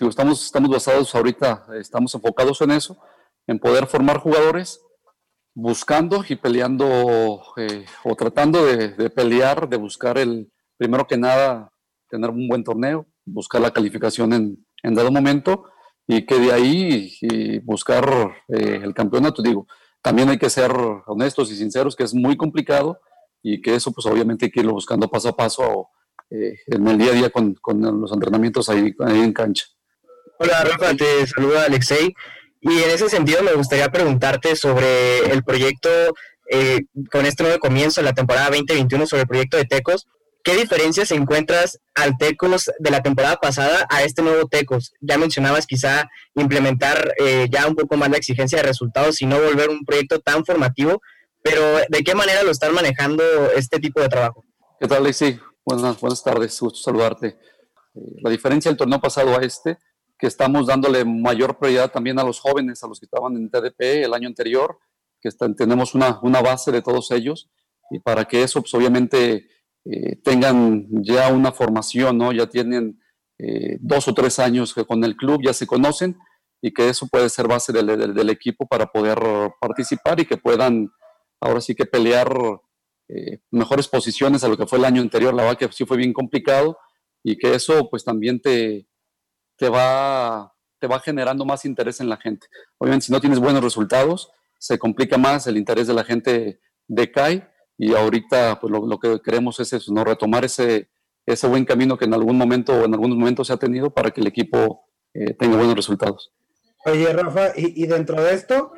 estamos, 0.00 0.44
estamos 0.44 0.70
basados 0.70 1.14
ahorita, 1.14 1.66
estamos 1.78 2.14
enfocados 2.14 2.60
en 2.62 2.70
eso, 2.70 2.98
en 3.46 3.58
poder 3.58 3.86
formar 3.86 4.18
jugadores, 4.18 4.80
buscando 5.54 6.24
y 6.26 6.36
peleando 6.36 7.42
eh, 7.56 7.84
o 8.04 8.14
tratando 8.16 8.64
de, 8.64 8.88
de, 8.88 9.10
pelear, 9.10 9.68
de 9.68 9.76
buscar 9.76 10.16
el, 10.16 10.50
primero 10.78 11.06
que 11.06 11.18
nada, 11.18 11.70
tener 12.08 12.30
un 12.30 12.48
buen 12.48 12.64
torneo, 12.64 13.06
buscar 13.26 13.60
la 13.60 13.70
calificación 13.70 14.32
en, 14.32 14.66
en 14.82 14.94
dado 14.94 15.10
momento 15.10 15.64
y 16.06 16.24
que 16.24 16.38
de 16.38 16.52
ahí 16.52 17.60
buscar 17.64 18.34
eh, 18.48 18.80
el 18.82 18.94
campeonato. 18.94 19.42
Digo, 19.42 19.66
también 20.02 20.30
hay 20.30 20.38
que 20.38 20.50
ser 20.50 20.72
honestos 21.06 21.52
y 21.52 21.56
sinceros, 21.56 21.94
que 21.94 22.04
es 22.04 22.14
muy 22.14 22.36
complicado 22.36 22.98
y 23.42 23.60
que 23.60 23.74
eso 23.74 23.92
pues 23.92 24.06
obviamente 24.06 24.46
hay 24.46 24.50
que 24.50 24.60
irlo 24.60 24.72
buscando 24.72 25.08
paso 25.08 25.28
a 25.28 25.36
paso 25.36 25.88
eh, 26.30 26.58
en 26.66 26.86
el 26.86 26.98
día 26.98 27.10
a 27.10 27.14
día 27.14 27.30
con, 27.30 27.54
con 27.54 27.80
los 28.00 28.12
entrenamientos 28.12 28.68
ahí, 28.68 28.94
ahí, 29.00 29.20
en 29.20 29.32
cancha. 29.32 29.66
Hola 30.38 30.64
Rafa, 30.64 30.94
te 30.94 31.26
saluda 31.26 31.64
Alexei 31.64 32.14
y 32.60 32.82
en 32.82 32.90
ese 32.90 33.08
sentido 33.08 33.42
me 33.42 33.52
gustaría 33.52 33.90
preguntarte 33.90 34.56
sobre 34.56 35.18
el 35.32 35.42
proyecto 35.42 35.88
eh, 36.50 36.82
con 37.10 37.26
este 37.26 37.42
nuevo 37.42 37.58
comienzo 37.58 38.00
en 38.00 38.06
la 38.06 38.12
temporada 38.12 38.46
2021 38.46 39.06
sobre 39.06 39.22
el 39.22 39.28
proyecto 39.28 39.56
de 39.56 39.64
Tecos. 39.64 40.06
¿Qué 40.42 40.56
diferencias 40.56 41.10
encuentras 41.10 41.78
al 41.94 42.16
Tecos 42.16 42.70
de 42.78 42.90
la 42.90 43.02
temporada 43.02 43.36
pasada 43.36 43.86
a 43.90 44.02
este 44.02 44.22
nuevo 44.22 44.48
Tecos? 44.48 44.92
Ya 45.00 45.18
mencionabas 45.18 45.66
quizá 45.66 46.08
implementar 46.34 47.12
eh, 47.18 47.48
ya 47.50 47.66
un 47.66 47.74
poco 47.74 47.96
más 47.96 48.10
la 48.10 48.16
exigencia 48.16 48.58
de 48.58 48.64
resultados 48.68 49.20
y 49.20 49.26
no 49.26 49.38
volver 49.38 49.68
un 49.68 49.84
proyecto 49.84 50.20
tan 50.20 50.44
formativo, 50.44 51.02
pero 51.42 51.78
¿de 51.88 52.02
qué 52.02 52.14
manera 52.14 52.42
lo 52.42 52.50
están 52.50 52.74
manejando 52.74 53.22
este 53.54 53.78
tipo 53.78 54.00
de 54.00 54.08
trabajo? 54.08 54.44
¿Qué 54.80 54.88
tal, 54.88 55.04
Lexi? 55.04 55.38
Buenas, 55.70 56.00
buenas 56.00 56.24
tardes, 56.24 56.60
gusto 56.60 56.80
saludarte. 56.80 57.38
Eh, 57.94 58.16
la 58.22 58.30
diferencia 58.30 58.68
del 58.68 58.76
torneo 58.76 59.00
pasado 59.00 59.38
a 59.38 59.42
este, 59.42 59.78
que 60.18 60.26
estamos 60.26 60.66
dándole 60.66 61.04
mayor 61.04 61.58
prioridad 61.58 61.92
también 61.92 62.18
a 62.18 62.24
los 62.24 62.40
jóvenes, 62.40 62.82
a 62.82 62.88
los 62.88 62.98
que 62.98 63.06
estaban 63.06 63.36
en 63.36 63.48
TDP 63.48 63.80
el 64.02 64.12
año 64.12 64.26
anterior, 64.26 64.80
que 65.20 65.30
tenemos 65.56 65.94
una, 65.94 66.18
una 66.22 66.42
base 66.42 66.72
de 66.72 66.82
todos 66.82 67.12
ellos, 67.12 67.50
y 67.88 68.00
para 68.00 68.24
que 68.24 68.42
eso, 68.42 68.60
pues 68.62 68.74
obviamente 68.74 69.46
eh, 69.84 70.16
tengan 70.24 70.88
ya 71.04 71.32
una 71.32 71.52
formación, 71.52 72.18
¿no? 72.18 72.32
Ya 72.32 72.48
tienen 72.48 73.00
eh, 73.38 73.78
dos 73.80 74.08
o 74.08 74.14
tres 74.14 74.40
años 74.40 74.74
con 74.74 75.04
el 75.04 75.14
club, 75.14 75.42
ya 75.44 75.52
se 75.52 75.68
conocen 75.68 76.18
y 76.60 76.72
que 76.72 76.88
eso 76.88 77.06
puede 77.06 77.28
ser 77.28 77.46
base 77.46 77.72
del, 77.72 78.28
equipo 78.28 78.66
para 78.66 78.86
poder 78.86 79.20
participar 79.60 80.18
y 80.18 80.26
que 80.26 80.36
puedan 80.36 80.90
ahora 81.40 81.60
sí 81.60 81.76
que 81.76 81.86
pelear 81.86 82.60
eh, 83.12 83.40
mejores 83.50 83.88
posiciones 83.88 84.44
a 84.44 84.48
lo 84.48 84.56
que 84.56 84.66
fue 84.66 84.78
el 84.78 84.84
año 84.84 85.02
anterior. 85.02 85.34
La 85.34 85.42
verdad 85.42 85.58
que 85.58 85.72
sí 85.72 85.84
fue 85.84 85.96
bien 85.96 86.12
complicado 86.12 86.78
y 87.24 87.36
que 87.36 87.54
eso 87.54 87.88
pues 87.90 88.04
también 88.04 88.40
te, 88.40 88.86
te, 89.56 89.68
va, 89.68 90.54
te 90.78 90.86
va 90.86 91.00
generando 91.00 91.44
más 91.44 91.64
interés 91.64 92.00
en 92.00 92.08
la 92.08 92.18
gente. 92.18 92.46
Obviamente 92.78 93.06
si 93.06 93.12
no 93.12 93.20
tienes 93.20 93.40
buenos 93.40 93.64
resultados, 93.64 94.30
se 94.58 94.78
complica 94.78 95.18
más, 95.18 95.46
el 95.46 95.56
interés 95.56 95.88
de 95.88 95.94
la 95.94 96.04
gente 96.04 96.60
decae 96.86 97.48
y 97.76 97.94
ahorita 97.94 98.60
pues 98.60 98.70
lo, 98.70 98.98
que 99.00 99.20
queremos 99.22 99.58
es 99.58 99.72
eso, 99.72 99.92
¿no? 99.92 100.04
retomar 100.04 100.44
ese, 100.44 100.90
ese 101.26 101.48
buen 101.48 101.64
camino 101.64 101.96
que 101.98 102.04
en 102.04 102.14
algún 102.14 102.36
momento 102.36 102.74
o 102.74 102.84
en 102.84 102.94
algunos 102.94 103.16
momentos 103.16 103.48
se 103.48 103.54
ha 103.54 103.56
tenido 103.56 103.90
para 103.92 104.10
que 104.10 104.20
el 104.20 104.26
equipo 104.28 104.84
eh, 105.14 105.34
tenga 105.34 105.56
buenos 105.56 105.74
resultados. 105.74 106.32
Oye, 106.84 107.12
Rafa, 107.12 107.52
y, 107.56 107.86
dentro 107.86 108.22
de 108.22 108.34
esto, 108.34 108.72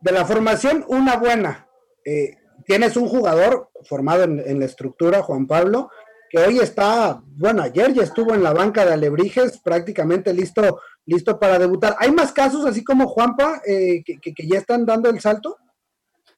de 0.00 0.12
la 0.12 0.24
formación, 0.24 0.84
una 0.88 1.16
buena. 1.16 1.68
Eh, 2.04 2.36
tienes 2.64 2.96
un 2.96 3.08
jugador 3.08 3.70
formado 3.88 4.24
en, 4.24 4.58
la 4.58 4.64
estructura, 4.64 5.22
Juan 5.22 5.46
Pablo, 5.46 5.90
que 6.30 6.38
hoy 6.38 6.58
está, 6.58 7.22
bueno, 7.36 7.62
ayer 7.62 7.92
ya 7.92 8.02
estuvo 8.02 8.34
en 8.34 8.42
la 8.42 8.52
banca 8.52 8.84
de 8.84 8.92
Alebrijes, 8.92 9.58
prácticamente 9.58 10.32
listo, 10.32 10.80
listo 11.06 11.38
para 11.38 11.58
debutar. 11.58 11.96
¿Hay 11.98 12.10
más 12.10 12.32
casos 12.32 12.64
así 12.66 12.82
como 12.82 13.08
Juanpa 13.08 13.60
eh, 13.66 14.02
que, 14.04 14.18
que, 14.18 14.48
ya 14.48 14.58
están 14.58 14.84
dando 14.84 15.10
el 15.10 15.20
salto? 15.20 15.56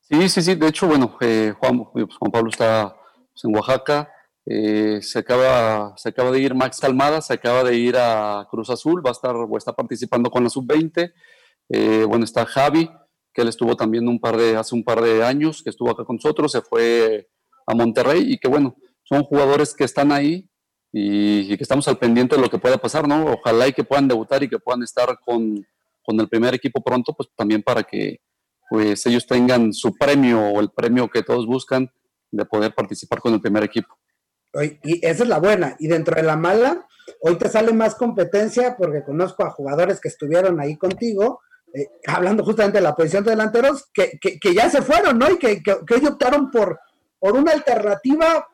Sí, 0.02 0.28
sí, 0.28 0.42
sí. 0.42 0.54
De 0.54 0.68
hecho, 0.68 0.86
bueno, 0.86 1.16
eh, 1.20 1.52
Juan, 1.58 1.84
pues, 1.92 2.06
Juan 2.18 2.30
Pablo 2.30 2.50
está 2.50 2.94
pues, 3.32 3.44
en 3.44 3.54
Oaxaca. 3.54 4.10
Eh, 4.48 5.00
se, 5.02 5.18
acaba, 5.18 5.94
se 5.96 6.10
acaba 6.10 6.30
de 6.30 6.40
ir 6.40 6.54
Max 6.54 6.78
Calmada, 6.78 7.20
se 7.20 7.34
acaba 7.34 7.64
de 7.64 7.74
ir 7.76 7.96
a 7.96 8.46
Cruz 8.48 8.70
Azul, 8.70 9.04
va 9.04 9.10
a 9.10 9.12
estar, 9.12 9.34
o 9.34 9.56
está 9.56 9.72
participando 9.72 10.30
con 10.30 10.44
la 10.44 10.50
sub-20. 10.50 11.12
Eh, 11.68 12.04
bueno, 12.06 12.24
está 12.24 12.46
Javi, 12.46 12.88
que 13.36 13.42
él 13.42 13.48
estuvo 13.48 13.76
también 13.76 14.08
un 14.08 14.18
par 14.18 14.38
de, 14.38 14.56
hace 14.56 14.74
un 14.74 14.82
par 14.82 15.02
de 15.02 15.22
años, 15.22 15.62
que 15.62 15.68
estuvo 15.68 15.90
acá 15.90 16.04
con 16.04 16.16
nosotros, 16.16 16.50
se 16.50 16.62
fue 16.62 17.28
a 17.66 17.74
Monterrey 17.74 18.32
y 18.32 18.38
que 18.38 18.48
bueno, 18.48 18.74
son 19.04 19.24
jugadores 19.24 19.74
que 19.74 19.84
están 19.84 20.10
ahí 20.10 20.48
y, 20.90 21.54
que 21.54 21.62
estamos 21.62 21.86
al 21.86 21.98
pendiente 21.98 22.34
de 22.34 22.40
lo 22.40 22.48
que 22.48 22.58
pueda 22.58 22.78
pasar, 22.78 23.06
¿no? 23.06 23.26
Ojalá 23.26 23.68
y 23.68 23.74
que 23.74 23.84
puedan 23.84 24.08
debutar 24.08 24.42
y 24.42 24.48
que 24.48 24.58
puedan 24.58 24.82
estar 24.82 25.18
con, 25.22 25.66
con 26.02 26.18
el 26.18 26.28
primer 26.30 26.54
equipo 26.54 26.82
pronto, 26.82 27.12
pues 27.12 27.28
también 27.36 27.62
para 27.62 27.82
que 27.82 28.20
pues 28.70 29.04
ellos 29.06 29.26
tengan 29.26 29.74
su 29.74 29.94
premio 29.94 30.40
o 30.40 30.60
el 30.60 30.70
premio 30.70 31.08
que 31.08 31.22
todos 31.22 31.46
buscan 31.46 31.90
de 32.30 32.44
poder 32.46 32.74
participar 32.74 33.20
con 33.20 33.34
el 33.34 33.40
primer 33.40 33.62
equipo. 33.62 33.94
Y 34.82 35.06
esa 35.06 35.24
es 35.24 35.28
la 35.28 35.38
buena. 35.38 35.76
Y 35.78 35.88
dentro 35.88 36.16
de 36.16 36.22
la 36.22 36.36
mala, 36.36 36.86
hoy 37.20 37.36
te 37.36 37.50
sale 37.50 37.72
más 37.74 37.94
competencia 37.94 38.76
porque 38.76 39.04
conozco 39.04 39.44
a 39.44 39.50
jugadores 39.50 40.00
que 40.00 40.08
estuvieron 40.08 40.58
ahí 40.58 40.76
contigo, 40.78 41.42
eh, 41.76 41.90
hablando 42.06 42.42
justamente 42.42 42.78
de 42.78 42.84
la 42.84 42.94
posición 42.94 43.22
de 43.22 43.32
delanteros, 43.32 43.90
que, 43.92 44.18
que, 44.18 44.54
ya 44.54 44.70
se 44.70 44.80
fueron, 44.80 45.18
¿no? 45.18 45.30
Y 45.30 45.36
que, 45.36 45.62
que, 45.62 45.94
hoy 45.94 46.06
optaron 46.06 46.50
por, 46.50 46.80
por 47.18 47.36
una 47.36 47.52
alternativa 47.52 48.48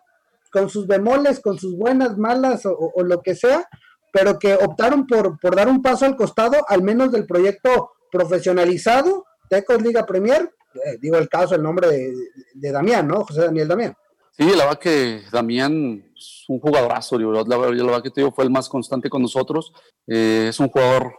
con 0.50 0.68
sus 0.68 0.88
bemoles, 0.88 1.38
con 1.38 1.56
sus 1.56 1.78
buenas, 1.78 2.18
malas 2.18 2.66
o, 2.66 2.92
lo 3.04 3.22
que 3.22 3.36
sea, 3.36 3.68
pero 4.12 4.40
que 4.40 4.54
optaron 4.54 5.06
por, 5.06 5.38
por 5.38 5.54
dar 5.54 5.68
un 5.68 5.82
paso 5.82 6.04
al 6.04 6.16
costado, 6.16 6.64
al 6.66 6.82
menos 6.82 7.12
del 7.12 7.24
proyecto 7.24 7.92
profesionalizado, 8.10 9.24
Tecos 9.48 9.80
Liga 9.80 10.04
Premier, 10.04 10.50
eh, 10.74 10.98
digo 11.00 11.16
el 11.16 11.28
caso, 11.28 11.54
el 11.54 11.62
nombre 11.62 11.86
de, 11.88 12.12
de 12.54 12.72
Damián, 12.72 13.06
¿no? 13.06 13.24
José 13.24 13.42
Daniel 13.42 13.68
Damián. 13.68 13.96
Sí, 14.32 14.50
la 14.50 14.64
verdad 14.64 14.78
que 14.80 15.22
Damián 15.30 16.11
es 16.22 16.44
un 16.48 16.60
jugadorazo, 16.60 17.18
la, 17.18 17.42
la, 17.42 17.58
verdad 17.58 18.02
que 18.02 18.10
te 18.10 18.20
digo, 18.20 18.32
fue 18.32 18.44
el 18.44 18.50
más 18.50 18.68
constante 18.68 19.10
con 19.10 19.22
nosotros. 19.22 19.72
Eh, 20.06 20.46
es 20.48 20.60
un 20.60 20.68
jugador, 20.68 21.16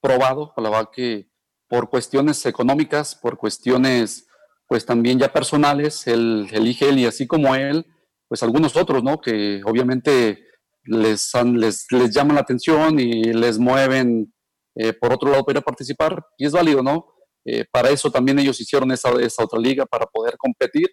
probado, 0.00 0.52
la 0.56 0.70
verdad 0.70 0.90
que 0.92 1.28
por 1.68 1.88
cuestiones 1.88 2.44
económicas, 2.46 3.14
por 3.14 3.38
cuestiones 3.38 4.26
pues 4.66 4.84
también 4.86 5.18
ya 5.18 5.32
personales, 5.32 6.06
él 6.06 6.48
elige 6.52 6.88
él 6.88 6.98
y 6.98 7.06
así 7.06 7.26
como 7.26 7.54
él, 7.54 7.86
pues 8.28 8.42
algunos 8.42 8.76
otros, 8.76 9.02
¿no? 9.02 9.20
Que 9.20 9.60
obviamente 9.64 10.44
les, 10.84 11.32
les, 11.54 11.86
les 11.90 12.10
llaman 12.10 12.36
la 12.36 12.42
atención 12.42 12.98
y 12.98 13.32
les 13.32 13.58
mueven 13.58 14.32
eh, 14.74 14.92
por 14.92 15.12
otro 15.12 15.30
lado 15.30 15.44
para 15.44 15.58
ir 15.58 15.62
a 15.62 15.64
participar 15.64 16.24
y 16.36 16.46
es 16.46 16.52
válido, 16.52 16.82
¿no? 16.82 17.06
Eh, 17.44 17.64
para 17.70 17.90
eso 17.90 18.10
también 18.10 18.38
ellos 18.38 18.60
hicieron 18.60 18.90
esa, 18.90 19.10
esa 19.20 19.44
otra 19.44 19.58
liga, 19.58 19.84
para 19.84 20.06
poder 20.06 20.36
competir 20.38 20.88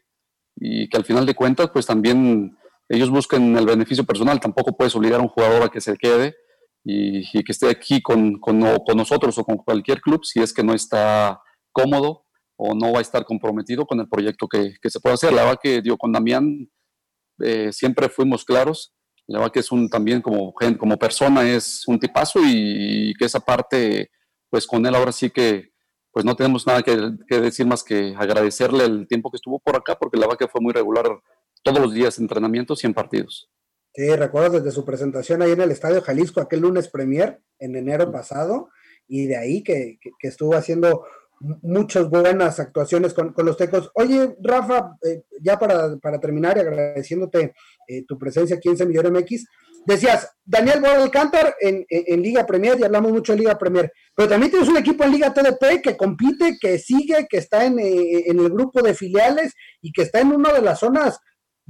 y 0.55 0.87
que 0.89 0.97
al 0.97 1.05
final 1.05 1.25
de 1.25 1.33
cuentas, 1.33 1.69
pues 1.71 1.85
también 1.85 2.57
ellos 2.91 3.09
busquen 3.09 3.57
el 3.57 3.65
beneficio 3.65 4.03
personal. 4.03 4.39
Tampoco 4.39 4.75
puedes 4.75 4.95
obligar 4.95 5.19
a 5.19 5.23
un 5.23 5.29
jugador 5.29 5.63
a 5.63 5.69
que 5.69 5.81
se 5.81 5.95
quede 5.97 6.35
y, 6.83 7.43
que 7.43 7.51
esté 7.51 7.69
aquí 7.69 8.01
con, 8.01 8.39
con, 8.39 8.59
nosotros 8.95 9.37
o 9.37 9.43
con 9.43 9.57
cualquier 9.57 10.01
club 10.01 10.25
si 10.25 10.41
es 10.41 10.53
que 10.53 10.63
no 10.63 10.73
está 10.73 11.41
cómodo 11.71 12.25
o 12.57 12.75
no 12.75 12.91
va 12.91 12.99
a 12.99 13.01
estar 13.01 13.23
comprometido 13.23 13.85
con 13.85 13.99
el 13.99 14.09
proyecto 14.09 14.47
que, 14.47 14.75
que 14.81 14.89
se 14.89 14.99
puede 14.99 15.15
hacer. 15.15 15.33
La 15.33 15.43
verdad 15.43 15.59
que, 15.61 15.81
digo, 15.81 15.97
con 15.97 16.11
Damián 16.11 16.69
eh, 17.39 17.71
siempre 17.71 18.09
fuimos 18.09 18.45
claros. 18.45 18.93
La 19.27 19.39
verdad 19.39 19.53
que 19.53 19.61
es 19.61 19.71
un 19.71 19.89
también 19.89 20.21
como, 20.21 20.53
como 20.77 20.97
persona 20.97 21.49
es 21.49 21.87
un 21.87 21.99
tipazo 21.99 22.39
y 22.43 23.13
que 23.17 23.25
esa 23.25 23.39
parte, 23.39 24.11
pues 24.49 24.67
con 24.67 24.85
él 24.85 24.95
ahora 24.95 25.11
sí 25.11 25.29
que 25.29 25.71
pues 26.11 26.25
no 26.25 26.35
tenemos 26.35 26.67
nada 26.67 26.83
que, 26.83 26.97
decir 27.39 27.65
más 27.65 27.83
que 27.83 28.13
agradecerle 28.17 28.83
el 28.83 29.07
tiempo 29.07 29.31
que 29.31 29.37
estuvo 29.37 29.59
por 29.59 29.77
acá, 29.77 29.97
porque 29.97 30.17
la 30.17 30.27
vaca 30.27 30.47
fue 30.47 30.59
muy 30.59 30.73
regular 30.73 31.05
todos 31.63 31.79
los 31.79 31.93
días, 31.93 32.19
entrenamientos 32.19 32.83
y 32.83 32.87
en 32.87 32.93
partidos. 32.93 33.49
Sí, 33.93 34.09
recuerdo 34.15 34.59
desde 34.59 34.71
su 34.71 34.85
presentación 34.85 35.41
ahí 35.41 35.51
en 35.51 35.61
el 35.61 35.71
Estadio 35.71 36.01
Jalisco, 36.01 36.39
aquel 36.39 36.61
lunes 36.61 36.87
premier 36.87 37.41
en 37.59 37.75
enero 37.75 38.11
pasado, 38.11 38.69
y 39.07 39.27
de 39.27 39.35
ahí 39.35 39.63
que, 39.63 39.99
estuvo 40.21 40.55
haciendo 40.55 41.03
muchas 41.61 42.09
buenas 42.09 42.59
actuaciones 42.59 43.13
con, 43.13 43.33
los 43.37 43.57
tecos. 43.57 43.91
Oye, 43.95 44.35
Rafa, 44.41 44.95
eh, 45.03 45.23
ya 45.41 45.59
para, 45.59 46.19
terminar 46.21 46.57
y 46.57 46.61
agradeciéndote 46.61 47.53
eh, 47.87 48.05
tu 48.07 48.17
presencia 48.17 48.55
aquí 48.55 48.69
en 48.69 48.77
Semillero 48.77 49.11
MX, 49.11 49.45
decías, 49.85 50.29
Daniel 50.45 50.79
Borel 50.79 51.11
en, 51.59 51.85
en, 51.89 52.21
Liga 52.21 52.45
Premier, 52.45 52.79
y 52.79 52.83
hablamos 52.83 53.11
mucho 53.11 53.33
de 53.33 53.39
Liga 53.39 53.57
Premier, 53.57 53.91
pero 54.15 54.29
también 54.29 54.51
tienes 54.51 54.69
un 54.69 54.77
equipo 54.77 55.03
en 55.03 55.11
Liga 55.11 55.33
TDP 55.33 55.81
que 55.81 55.97
compite, 55.97 56.57
que 56.61 56.79
sigue, 56.79 57.27
que 57.29 57.37
está 57.37 57.65
en, 57.65 57.79
eh, 57.79 58.23
el 58.27 58.49
grupo 58.49 58.81
de 58.81 58.93
filiales 58.93 59.53
y 59.81 59.91
que 59.91 60.03
está 60.03 60.21
en 60.21 60.31
una 60.31 60.53
de 60.53 60.61
las 60.61 60.79
zonas 60.79 61.19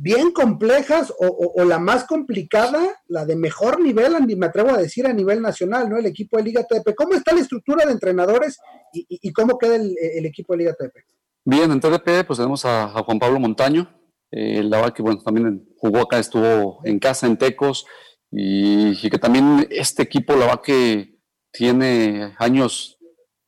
bien 0.02 0.32
complejas 0.32 1.14
o, 1.20 1.64
la 1.64 1.78
más 1.78 2.06
complicada, 2.06 2.82
la 3.08 3.24
de 3.26 3.36
mejor 3.36 3.80
nivel, 3.80 4.14
me 4.36 4.46
atrevo 4.48 4.72
a 4.72 4.78
decir, 4.78 5.06
a 5.06 5.14
nivel 5.14 5.42
nacional, 5.42 5.88
¿no? 5.90 5.98
El 5.98 6.08
equipo 6.08 6.38
de 6.38 6.44
Liga 6.44 6.64
TDP. 6.64 6.96
¿Cómo 6.96 7.14
está 7.14 7.36
la 7.36 7.42
estructura 7.42 7.86
de 7.86 7.92
entrenadores 7.92 8.58
y, 8.92 9.32
cómo 9.32 9.60
queda 9.60 9.76
el, 9.76 10.26
equipo 10.26 10.54
de 10.54 10.60
Liga 10.60 10.74
TDP? 10.74 11.06
Bien, 11.46 11.72
en 11.72 11.80
TDP 11.80 12.26
pues 12.26 12.38
tenemos 12.38 12.66
a 12.66 12.88
Juan 12.88 13.20
Pablo 13.20 13.40
Montaño, 13.40 13.96
eh, 14.32 14.64
la 14.64 14.78
verdad 14.78 14.94
que 14.94 15.04
bueno, 15.04 15.22
también 15.22 15.68
jugó 15.78 16.00
acá, 16.00 16.18
estuvo 16.18 16.80
en 16.84 16.98
casa 16.98 17.28
en 17.28 17.38
Tecos 17.38 17.86
y, 18.32 19.10
que 19.10 19.20
también 19.20 19.68
este 19.70 20.02
equipo, 20.02 20.34
la 20.34 20.46
verdad 20.46 20.62
que 20.62 21.20
tiene 21.52 22.34
años 22.40 22.98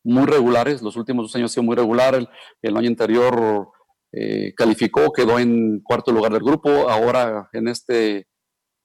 muy 0.03 0.25
regulares, 0.25 0.83
los 0.83 0.97
últimos 0.97 1.25
dos 1.25 1.35
años 1.35 1.51
ha 1.51 1.53
sido 1.53 1.63
muy 1.63 1.75
regular, 1.75 2.13
el, 2.61 2.77
año 2.77 2.89
anterior 2.89 3.69
eh, 4.15 4.53
calificó, 4.55 5.11
quedó 5.11 5.39
en 5.39 5.81
cuarto 5.81 6.11
lugar 6.11 6.31
del 6.31 6.43
grupo, 6.43 6.69
ahora 6.87 7.49
en 7.51 7.67
este 7.67 8.27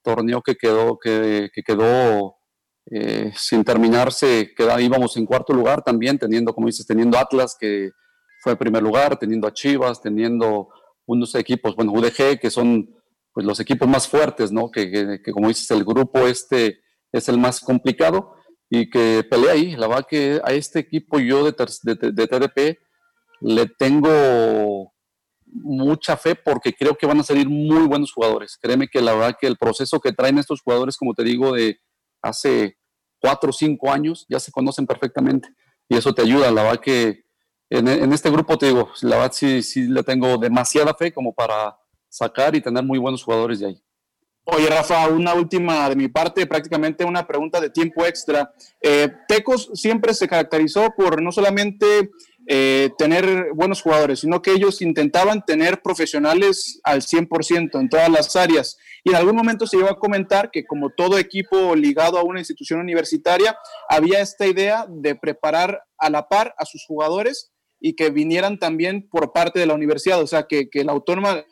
torneo 0.01 0.41
que 0.41 0.55
quedó, 0.55 0.97
que, 0.97 1.51
quedó 1.63 2.37
eh, 2.89 3.31
sin 3.35 3.63
terminarse, 3.63 4.53
queda, 4.57 4.81
íbamos 4.81 5.15
en 5.17 5.27
cuarto 5.27 5.53
lugar 5.53 5.83
también, 5.83 6.17
teniendo, 6.17 6.53
como 6.53 6.65
dices, 6.65 6.87
teniendo 6.87 7.19
Atlas, 7.19 7.55
que 7.59 7.91
fue 8.41 8.55
primer 8.55 8.81
lugar, 8.81 9.19
teniendo 9.19 9.47
a 9.47 9.53
Chivas, 9.53 10.01
teniendo 10.01 10.69
unos 11.05 11.35
equipos, 11.35 11.75
bueno, 11.75 11.91
UDG, 11.91 12.39
que 12.39 12.49
son 12.49 12.89
pues, 13.31 13.45
los 13.45 13.59
equipos 13.59 13.87
más 13.87 14.07
fuertes, 14.07 14.51
¿no? 14.51 14.71
Que, 14.71 15.21
como 15.31 15.47
dices, 15.49 15.69
el 15.71 15.83
grupo 15.83 16.27
este 16.27 16.79
es 17.11 17.29
el 17.29 17.37
más 17.37 17.59
complicado 17.59 18.33
y 18.67 18.89
que 18.89 19.23
pelea 19.29 19.53
ahí. 19.53 19.75
La 19.75 19.87
verdad 19.87 20.07
que 20.09 20.41
a 20.43 20.53
este 20.53 20.79
equipo 20.79 21.19
yo 21.19 21.45
de, 21.45 21.53
de, 21.53 22.27
TDP 22.27 22.79
le 23.41 23.67
tengo 23.77 24.93
mucha 25.51 26.17
fe 26.17 26.35
porque 26.35 26.73
creo 26.73 26.95
que 26.95 27.05
van 27.05 27.19
a 27.19 27.23
salir 27.23 27.49
muy 27.49 27.87
buenos 27.87 28.11
jugadores. 28.11 28.57
Créeme 28.61 28.87
que 28.87 29.01
la 29.01 29.13
verdad 29.13 29.37
que 29.39 29.47
el 29.47 29.57
proceso 29.57 29.99
que 29.99 30.13
traen 30.13 30.37
estos 30.37 30.61
jugadores, 30.61 30.97
como 30.97 31.13
te 31.13 31.23
digo, 31.23 31.53
de 31.53 31.79
hace 32.21 32.77
cuatro 33.19 33.49
o 33.49 33.53
cinco 33.53 33.91
años, 33.91 34.25
ya 34.29 34.39
se 34.39 34.51
conocen 34.51 34.85
perfectamente 34.85 35.49
y 35.87 35.97
eso 35.97 36.13
te 36.13 36.21
ayuda. 36.21 36.51
La 36.51 36.63
verdad 36.63 36.81
que 36.81 37.23
en, 37.69 38.13
este 38.13 38.31
grupo, 38.31 38.57
te 38.57 38.67
digo, 38.67 38.89
la 39.01 39.17
verdad 39.17 39.31
sí, 39.33 39.61
sí 39.61 39.83
le 39.83 40.03
tengo 40.03 40.37
demasiada 40.37 40.93
fe 40.93 41.11
como 41.13 41.33
para 41.33 41.77
sacar 42.07 42.55
y 42.55 42.61
tener 42.61 42.83
muy 42.83 42.97
buenos 42.97 43.23
jugadores 43.23 43.59
de 43.59 43.67
ahí. 43.67 43.83
Oye, 44.45 44.67
Rafa, 44.67 45.07
una 45.09 45.35
última 45.35 45.87
de 45.89 45.95
mi 45.95 46.07
parte, 46.07 46.47
prácticamente 46.47 47.05
una 47.05 47.27
pregunta 47.27 47.61
de 47.61 47.69
tiempo 47.69 48.03
extra. 48.05 48.51
Eh, 48.81 49.07
Tecos 49.27 49.69
siempre 49.75 50.13
se 50.15 50.27
caracterizó 50.27 50.89
por 50.97 51.21
no 51.21 51.31
solamente 51.31 52.09
eh, 52.51 52.89
tener 52.97 53.53
buenos 53.53 53.83
jugadores, 53.83 54.21
sino 54.21 54.41
que 54.41 54.51
ellos 54.51 54.81
intentaban 54.81 55.45
tener 55.45 55.83
profesionales 55.83 56.81
al 56.83 57.03
100% 57.03 57.79
en 57.79 57.89
todas 57.89 58.09
las 58.09 58.35
áreas. 58.35 58.79
Y 59.03 59.11
en 59.11 59.17
algún 59.17 59.35
momento 59.35 59.67
se 59.67 59.77
llegó 59.77 59.89
a 59.91 59.99
comentar 59.99 60.49
que 60.49 60.65
como 60.65 60.89
todo 60.89 61.19
equipo 61.19 61.75
ligado 61.75 62.17
a 62.17 62.23
una 62.23 62.39
institución 62.39 62.79
universitaria, 62.79 63.55
había 63.87 64.19
esta 64.21 64.47
idea 64.47 64.87
de 64.89 65.13
preparar 65.13 65.83
a 65.99 66.09
la 66.09 66.27
par 66.27 66.55
a 66.57 66.65
sus 66.65 66.83
jugadores 66.87 67.51
y 67.79 67.95
que 67.95 68.09
vinieran 68.09 68.57
también 68.57 69.07
por 69.07 69.31
parte 69.31 69.59
de 69.59 69.67
la 69.67 69.75
universidad, 69.75 70.19
o 70.19 70.25
sea, 70.25 70.47
que, 70.47 70.71
que 70.71 70.83
la 70.83 70.93
autónoma 70.93 71.45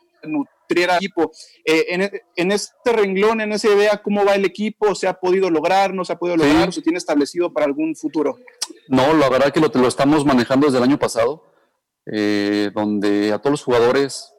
nutriera 0.68 0.96
equipo. 0.98 1.32
Eh, 1.64 1.86
en, 1.90 2.12
en, 2.36 2.52
este 2.52 2.92
renglón, 2.92 3.42
en 3.42 3.54
esa 3.54 3.70
idea, 3.70 4.02
¿cómo 4.04 4.26
va 4.26 4.36
el 4.36 4.46
equipo? 4.46 4.94
¿Se 4.96 5.08
ha 5.08 5.14
podido 5.14 5.50
lograr? 5.50 5.94
¿No 5.94 6.04
se 6.04 6.14
ha 6.14 6.20
podido 6.20 6.38
lograr? 6.38 6.74
¿Se 6.74 6.82
tiene 6.82 6.98
establecido 6.98 7.54
para 7.54 7.66
algún 7.66 7.96
futuro? 7.96 8.38
No, 8.88 9.14
la 9.14 9.30
verdad 9.30 9.52
que 9.52 9.60
lo, 9.60 9.68
lo 9.74 9.88
estamos 9.88 10.26
manejando 10.26 10.68
desde 10.68 10.78
el 10.78 10.84
año 10.84 11.00
pasado, 11.00 11.44
eh, 12.06 12.72
donde 12.74 13.32
a 13.32 13.40
todos 13.40 13.52
los 13.52 13.64
jugadores, 13.64 14.34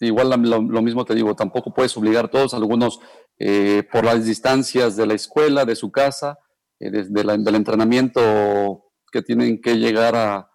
igual 0.00 0.30
lo, 0.30 0.82
mismo 0.82 1.04
te 1.04 1.14
digo, 1.14 1.34
tampoco 1.36 1.72
puedes 1.74 1.96
obligar 1.96 2.26
a 2.26 2.30
todos, 2.30 2.54
algunos 2.54 3.00
eh, 3.38 3.82
por 3.92 4.04
las 4.04 4.24
distancias 4.24 4.96
de 4.96 5.06
la 5.06 5.14
escuela, 5.14 5.64
de 5.64 5.76
su 5.76 5.90
casa, 5.90 6.38
desde 6.78 7.10
del 7.12 7.54
entrenamiento 7.54 8.90
que 9.12 9.22
tienen 9.22 9.60
que 9.60 9.76
llegar 9.76 10.16
a, 10.16 10.51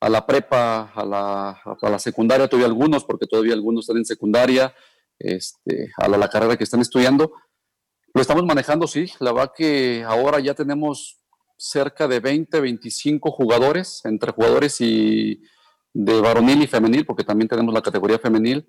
a 0.00 0.08
la 0.08 0.26
prepa, 0.26 0.92
a 0.94 1.04
la, 1.04 1.50
a 1.50 1.90
la, 1.90 1.98
secundaria, 1.98 2.48
todavía 2.48 2.66
algunos, 2.66 3.04
porque 3.04 3.26
todavía 3.26 3.52
algunos 3.52 3.84
están 3.84 3.98
en 3.98 4.06
secundaria, 4.06 4.74
este, 5.18 5.92
a 5.98 6.08
la, 6.08 6.28
carrera 6.28 6.56
que 6.56 6.64
están 6.64 6.80
estudiando. 6.80 7.32
Lo 8.14 8.22
estamos 8.22 8.44
manejando, 8.44 8.86
sí. 8.86 9.12
La 9.20 9.32
verdad 9.32 9.52
que 9.54 10.02
ahora 10.06 10.40
ya 10.40 10.54
tenemos 10.54 11.20
cerca 11.58 12.08
de 12.08 12.20
20, 12.20 12.60
25 12.60 13.30
jugadores, 13.30 14.00
entre 14.04 14.32
jugadores 14.32 14.80
y 14.80 15.42
de 15.92 16.20
varonil 16.20 16.62
y 16.62 16.66
femenil, 16.66 17.04
porque 17.04 17.24
también 17.24 17.48
tenemos 17.48 17.74
la 17.74 17.82
categoría 17.82 18.18
femenil, 18.18 18.66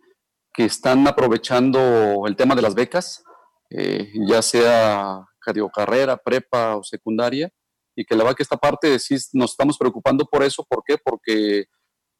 que 0.53 0.65
están 0.65 1.07
aprovechando 1.07 2.27
el 2.27 2.35
tema 2.35 2.55
de 2.55 2.61
las 2.61 2.75
becas, 2.75 3.23
eh, 3.69 4.11
ya 4.27 4.41
sea 4.41 5.25
carrera, 5.73 6.17
prepa 6.17 6.75
o 6.75 6.83
secundaria 6.83 7.51
y 7.95 8.06
que 8.06 8.15
la 8.15 8.34
que 8.34 8.43
esta 8.43 8.58
parte 8.58 8.97
sí 8.99 9.15
nos 9.34 9.51
estamos 9.51 9.77
preocupando 9.77 10.25
por 10.25 10.43
eso. 10.43 10.65
¿Por 10.67 10.84
qué? 10.86 10.97
Porque 10.97 11.65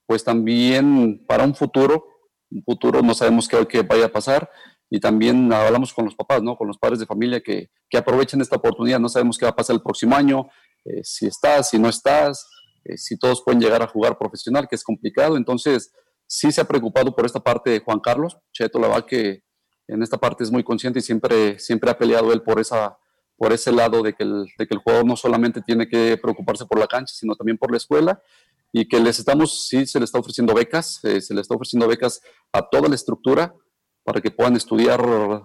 pues 0.06 0.24
también 0.24 1.26
para 1.26 1.44
un 1.44 1.56
futuro, 1.56 2.06
un 2.50 2.64
futuro 2.64 3.02
no 3.02 3.14
sabemos 3.14 3.48
qué, 3.48 3.66
qué 3.68 3.82
vaya 3.82 4.06
a 4.06 4.12
pasar 4.12 4.50
y 4.90 5.00
también 5.00 5.52
hablamos 5.54 5.94
con 5.94 6.04
los 6.04 6.16
papás, 6.16 6.44
¿no? 6.44 6.58
Con 6.58 6.68
los 6.68 6.78
padres 6.78 7.00
de 7.00 7.06
familia 7.06 7.40
que, 7.40 7.70
que 7.90 7.98
aprovechen 7.98 8.42
esta 8.42 8.58
oportunidad. 8.58 9.00
No 9.00 9.08
sabemos 9.08 9.38
qué 9.38 9.46
va 9.46 9.52
a 9.52 9.56
pasar 9.56 9.76
el 9.76 9.82
próximo 9.82 10.16
año, 10.16 10.50
eh, 10.84 11.00
si 11.04 11.28
estás, 11.28 11.70
si 11.70 11.80
no 11.80 11.88
estás, 11.88 12.50
eh, 12.84 12.98
si 12.98 13.18
todos 13.18 13.42
pueden 13.44 13.62
llegar 13.62 13.82
a 13.82 13.88
jugar 13.88 14.18
profesional, 14.18 14.68
que 14.68 14.76
es 14.76 14.84
complicado. 14.84 15.38
Entonces, 15.38 15.94
sí 16.28 16.52
se 16.52 16.60
ha 16.60 16.66
preocupado 16.66 17.16
por 17.16 17.26
esta 17.26 17.40
parte 17.40 17.70
de 17.70 17.80
Juan 17.80 18.02
Carlos. 18.02 18.38
Cheto, 18.52 18.80
la 18.80 18.88
verdad 18.90 19.06
que 19.06 19.44
en 19.88 20.04
esta 20.04 20.18
parte 20.18 20.44
es 20.44 20.52
muy 20.52 20.64
consciente 20.64 21.00
y 21.00 21.02
siempre, 21.02 21.60
siempre 21.60 21.90
ha 21.90 21.98
peleado 21.98 22.34
él 22.34 22.42
por, 22.42 22.60
esa, 22.60 22.98
por 23.42 23.54
ese 23.54 23.72
lado 23.72 24.04
de 24.04 24.14
que, 24.14 24.22
el, 24.22 24.46
de 24.56 24.68
que 24.68 24.76
el 24.76 24.82
jugador 24.82 25.04
no 25.04 25.16
solamente 25.16 25.64
tiene 25.64 25.88
que 25.88 26.16
preocuparse 26.22 26.68
por 26.68 26.78
la 26.78 26.86
cancha, 26.86 27.16
sino 27.18 27.36
también 27.36 27.58
por 27.58 27.72
la 27.72 27.78
escuela 27.78 28.22
y 28.72 28.88
que 28.88 29.00
les 29.00 29.18
estamos, 29.18 29.68
sí, 29.68 29.88
se 29.88 29.98
le 29.98 30.06
está 30.06 30.20
ofreciendo 30.20 30.54
becas, 30.54 31.04
eh, 31.04 31.20
se 31.22 31.34
le 31.34 31.42
está 31.42 31.56
ofreciendo 31.56 31.88
becas 31.88 32.22
a 32.54 32.62
toda 32.62 32.88
la 32.88 32.94
estructura 32.94 33.52
para 34.04 34.22
que 34.22 34.30
puedan 34.30 34.56
estudiar 34.56 35.02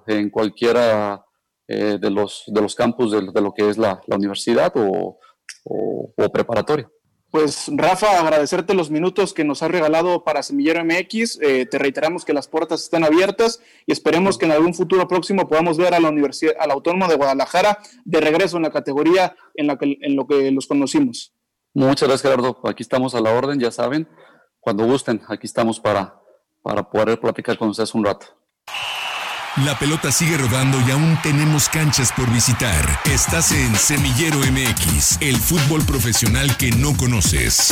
en 0.09 0.29
cualquiera 0.29 1.25
eh, 1.67 1.97
de, 1.99 2.11
los, 2.11 2.43
de 2.49 2.61
los 2.61 2.75
campus 2.75 3.13
de, 3.13 3.23
lo 3.23 3.55
que 3.55 3.71
es 3.71 3.79
la, 3.79 3.99
universidad 4.09 4.75
o, 4.77 5.19
o, 5.65 6.29
preparatoria. 6.31 6.91
Pues 7.31 7.71
Rafa, 7.75 8.21
agradecerte 8.21 8.73
los 8.73 8.91
minutos 8.91 9.35
que 9.35 9.45
nos 9.45 9.62
has 9.62 9.71
regalado 9.71 10.23
para 10.25 10.43
Semillero 10.43 10.85
MX. 10.85 11.41
Eh, 11.43 11.67
te 11.67 11.79
reiteramos 11.79 12.25
que 12.25 12.33
las 12.33 12.49
puertas 12.49 12.83
están 12.83 13.05
abiertas 13.05 13.61
y 13.85 13.93
esperemos 13.93 14.39
que 14.39 14.47
en 14.47 14.53
algún 14.53 14.75
futuro 14.75 15.09
próximo 15.09 15.49
podamos 15.49 15.77
ver 15.77 15.95
a 15.95 16.01
la 16.01 16.09
Universidad, 16.09 16.55
a 16.59 16.67
la 16.67 16.75
Autónoma 16.75 17.09
de 17.09 17.17
Guadalajara 17.17 17.79
de 18.05 18.21
regreso 18.21 18.57
en 18.57 18.62
la 18.62 18.71
categoría 18.71 19.37
en, 19.55 19.67
la 19.67 19.77
que, 19.77 19.99
en 20.01 20.17
lo 20.17 20.27
que 20.27 20.51
los 20.53 20.67
conocimos. 20.67 21.35
Muchas 21.75 22.09
gracias, 22.09 22.23
Gerardo. 22.23 22.59
Aquí 22.65 22.83
estamos 22.83 23.15
a 23.15 23.21
la 23.21 23.33
orden, 23.33 23.59
ya 23.59 23.71
saben. 23.71 24.09
Cuando 24.61 24.87
gusten, 24.87 25.21
aquí 25.29 25.47
estamos 25.47 25.79
para, 25.79 26.19
para 26.62 26.89
poder 26.89 27.21
platicar 27.21 27.59
con 27.59 27.69
ustedes 27.69 27.95
un 27.95 28.05
rato. 28.05 28.27
La 29.64 29.79
pelota 29.79 30.12
sigue 30.12 30.37
rodando 30.37 30.77
y 30.87 30.90
aún 30.90 31.16
tenemos 31.23 31.71
canchas 31.71 32.12
por 32.14 32.31
visitar. 32.31 32.85
Estás 33.07 33.53
en 33.53 33.75
Semillero 33.75 34.37
MX, 34.37 35.16
el 35.23 35.37
fútbol 35.37 35.81
profesional 35.87 36.55
que 36.59 36.71
no 36.73 36.95
conoces. 36.95 37.71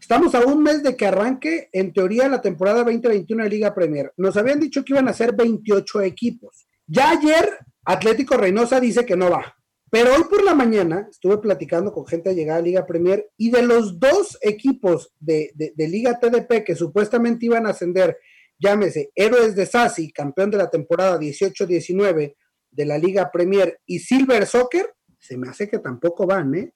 Estamos 0.00 0.36
a 0.36 0.46
un 0.46 0.62
mes 0.62 0.84
de 0.84 0.96
que 0.96 1.04
arranque, 1.04 1.70
en 1.72 1.92
teoría, 1.92 2.28
la 2.28 2.40
temporada 2.40 2.84
2021 2.84 3.42
de 3.42 3.50
Liga 3.50 3.74
Premier. 3.74 4.12
Nos 4.16 4.36
habían 4.36 4.60
dicho 4.60 4.84
que 4.84 4.92
iban 4.92 5.08
a 5.08 5.12
ser 5.12 5.34
28 5.34 6.02
equipos. 6.02 6.68
Ya 6.86 7.10
ayer, 7.10 7.58
Atlético 7.84 8.36
Reynosa 8.36 8.78
dice 8.78 9.04
que 9.04 9.16
no 9.16 9.28
va. 9.28 9.56
Pero 9.90 10.14
hoy 10.14 10.22
por 10.30 10.44
la 10.44 10.54
mañana 10.54 11.08
estuve 11.10 11.38
platicando 11.38 11.92
con 11.92 12.06
gente 12.06 12.30
a 12.30 12.32
llegar 12.32 12.58
a 12.58 12.62
Liga 12.62 12.86
Premier 12.86 13.28
y 13.36 13.50
de 13.50 13.62
los 13.62 13.98
dos 13.98 14.38
equipos 14.40 15.12
de, 15.18 15.50
de 15.56 15.88
Liga 15.88 16.20
TDP 16.20 16.64
que 16.64 16.76
supuestamente 16.76 17.46
iban 17.46 17.66
a 17.66 17.70
ascender 17.70 18.16
llámese 18.58 19.10
Héroes 19.14 19.54
de 19.54 19.66
Sassi, 19.66 20.12
campeón 20.12 20.50
de 20.50 20.58
la 20.58 20.70
temporada 20.70 21.18
18-19 21.18 22.34
de 22.70 22.84
la 22.84 22.98
Liga 22.98 23.30
Premier, 23.32 23.80
y 23.86 24.00
Silver 24.00 24.46
Soccer, 24.46 24.94
se 25.18 25.36
me 25.36 25.48
hace 25.48 25.68
que 25.68 25.78
tampoco 25.78 26.26
van, 26.26 26.54
¿eh? 26.54 26.72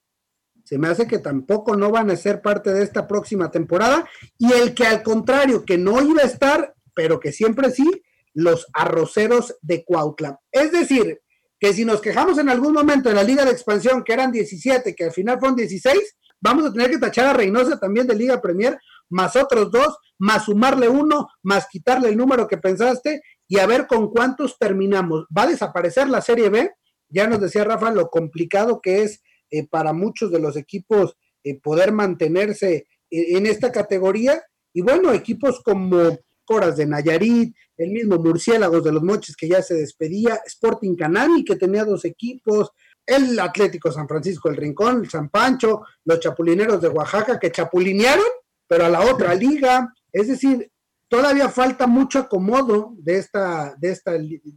Se 0.64 0.78
me 0.78 0.88
hace 0.88 1.06
que 1.06 1.18
tampoco 1.18 1.76
no 1.76 1.90
van 1.90 2.10
a 2.10 2.16
ser 2.16 2.42
parte 2.42 2.72
de 2.72 2.82
esta 2.82 3.06
próxima 3.06 3.50
temporada. 3.50 4.08
Y 4.38 4.52
el 4.52 4.74
que 4.74 4.86
al 4.86 5.02
contrario, 5.02 5.64
que 5.64 5.78
no 5.78 6.00
iba 6.00 6.22
a 6.22 6.26
estar, 6.26 6.74
pero 6.94 7.18
que 7.18 7.32
siempre 7.32 7.70
sí, 7.70 7.88
los 8.34 8.66
arroceros 8.72 9.56
de 9.62 9.84
Cuautla. 9.84 10.38
Es 10.52 10.70
decir, 10.70 11.20
que 11.58 11.72
si 11.72 11.84
nos 11.84 12.00
quejamos 12.00 12.38
en 12.38 12.48
algún 12.48 12.72
momento 12.72 13.08
de 13.08 13.14
la 13.14 13.22
Liga 13.22 13.44
de 13.44 13.50
Expansión, 13.50 14.04
que 14.04 14.12
eran 14.12 14.32
17, 14.32 14.94
que 14.94 15.04
al 15.04 15.12
final 15.12 15.38
fueron 15.38 15.56
16, 15.56 16.16
vamos 16.40 16.66
a 16.66 16.72
tener 16.72 16.90
que 16.90 16.98
tachar 16.98 17.26
a 17.26 17.32
Reynosa 17.32 17.78
también 17.78 18.06
de 18.06 18.14
Liga 18.14 18.40
Premier, 18.40 18.78
más 19.08 19.36
otros 19.36 19.70
dos, 19.70 19.98
más 20.18 20.44
sumarle 20.44 20.88
uno, 20.88 21.28
más 21.42 21.66
quitarle 21.68 22.08
el 22.08 22.16
número 22.16 22.46
que 22.46 22.58
pensaste 22.58 23.22
y 23.48 23.58
a 23.58 23.66
ver 23.66 23.86
con 23.86 24.10
cuántos 24.10 24.58
terminamos. 24.58 25.26
Va 25.36 25.42
a 25.42 25.48
desaparecer 25.48 26.08
la 26.08 26.20
Serie 26.20 26.48
B, 26.48 26.70
ya 27.08 27.26
nos 27.26 27.40
decía 27.40 27.64
Rafa 27.64 27.90
lo 27.90 28.08
complicado 28.08 28.80
que 28.80 29.02
es 29.02 29.22
eh, 29.50 29.66
para 29.66 29.92
muchos 29.92 30.30
de 30.30 30.38
los 30.38 30.56
equipos 30.56 31.16
eh, 31.42 31.60
poder 31.60 31.92
mantenerse 31.92 32.86
eh, 33.10 33.36
en 33.36 33.46
esta 33.46 33.72
categoría 33.72 34.42
y 34.72 34.82
bueno, 34.82 35.12
equipos 35.12 35.60
como 35.64 36.18
Coras 36.44 36.76
de 36.76 36.86
Nayarit, 36.86 37.54
el 37.76 37.90
mismo 37.90 38.18
Murciélagos 38.18 38.84
de 38.84 38.92
los 38.92 39.02
Moches 39.02 39.36
que 39.36 39.48
ya 39.48 39.62
se 39.62 39.74
despedía, 39.74 40.40
Sporting 40.46 40.94
Canani 40.94 41.44
que 41.44 41.56
tenía 41.56 41.84
dos 41.84 42.04
equipos, 42.04 42.70
el 43.10 43.38
Atlético 43.40 43.90
San 43.90 44.06
Francisco 44.06 44.48
el 44.48 44.56
Rincón, 44.56 45.02
el 45.02 45.10
San 45.10 45.28
Pancho, 45.28 45.82
los 46.04 46.20
Chapulineros 46.20 46.80
de 46.80 46.88
Oaxaca 46.88 47.40
que 47.40 47.50
chapulinearon, 47.50 48.24
pero 48.68 48.84
a 48.84 48.88
la 48.88 49.00
otra 49.00 49.34
liga. 49.34 49.92
Es 50.12 50.28
decir, 50.28 50.70
todavía 51.08 51.48
falta 51.48 51.88
mucho 51.88 52.20
acomodo 52.20 52.94
de 52.98 53.18
esta, 53.18 53.74
de 53.78 53.90
esta 53.90 54.12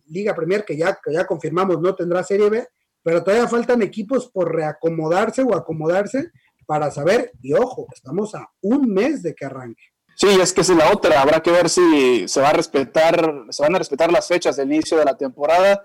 Liga 0.05 0.35
Premier 0.35 0.63
que 0.63 0.77
ya, 0.77 0.99
que 1.03 1.11
ya 1.11 1.25
confirmamos 1.25 1.81
no 1.81 1.95
tendrá 1.95 2.23
Serie 2.23 2.49
B, 2.49 2.67
pero 3.01 3.23
todavía 3.23 3.47
faltan 3.47 3.81
equipos 3.81 4.29
por 4.29 4.53
reacomodarse 4.53 5.41
o 5.41 5.55
acomodarse 5.55 6.31
para 6.67 6.91
saber, 6.91 7.31
y 7.41 7.53
ojo, 7.53 7.87
estamos 7.93 8.35
a 8.35 8.49
un 8.61 8.93
mes 8.93 9.21
de 9.23 9.33
que 9.33 9.45
arranque. 9.45 9.83
Sí, 10.15 10.27
es 10.29 10.53
que 10.53 10.61
es 10.61 10.69
la 10.69 10.91
otra, 10.91 11.21
habrá 11.21 11.41
que 11.41 11.51
ver 11.51 11.69
si 11.69 12.27
se 12.27 12.39
va 12.39 12.49
a 12.49 12.53
respetar, 12.53 13.45
se 13.49 13.63
van 13.63 13.75
a 13.75 13.79
respetar 13.79 14.11
las 14.11 14.27
fechas 14.27 14.55
del 14.55 14.71
inicio 14.71 14.97
de 14.97 15.05
la 15.05 15.17
temporada 15.17 15.83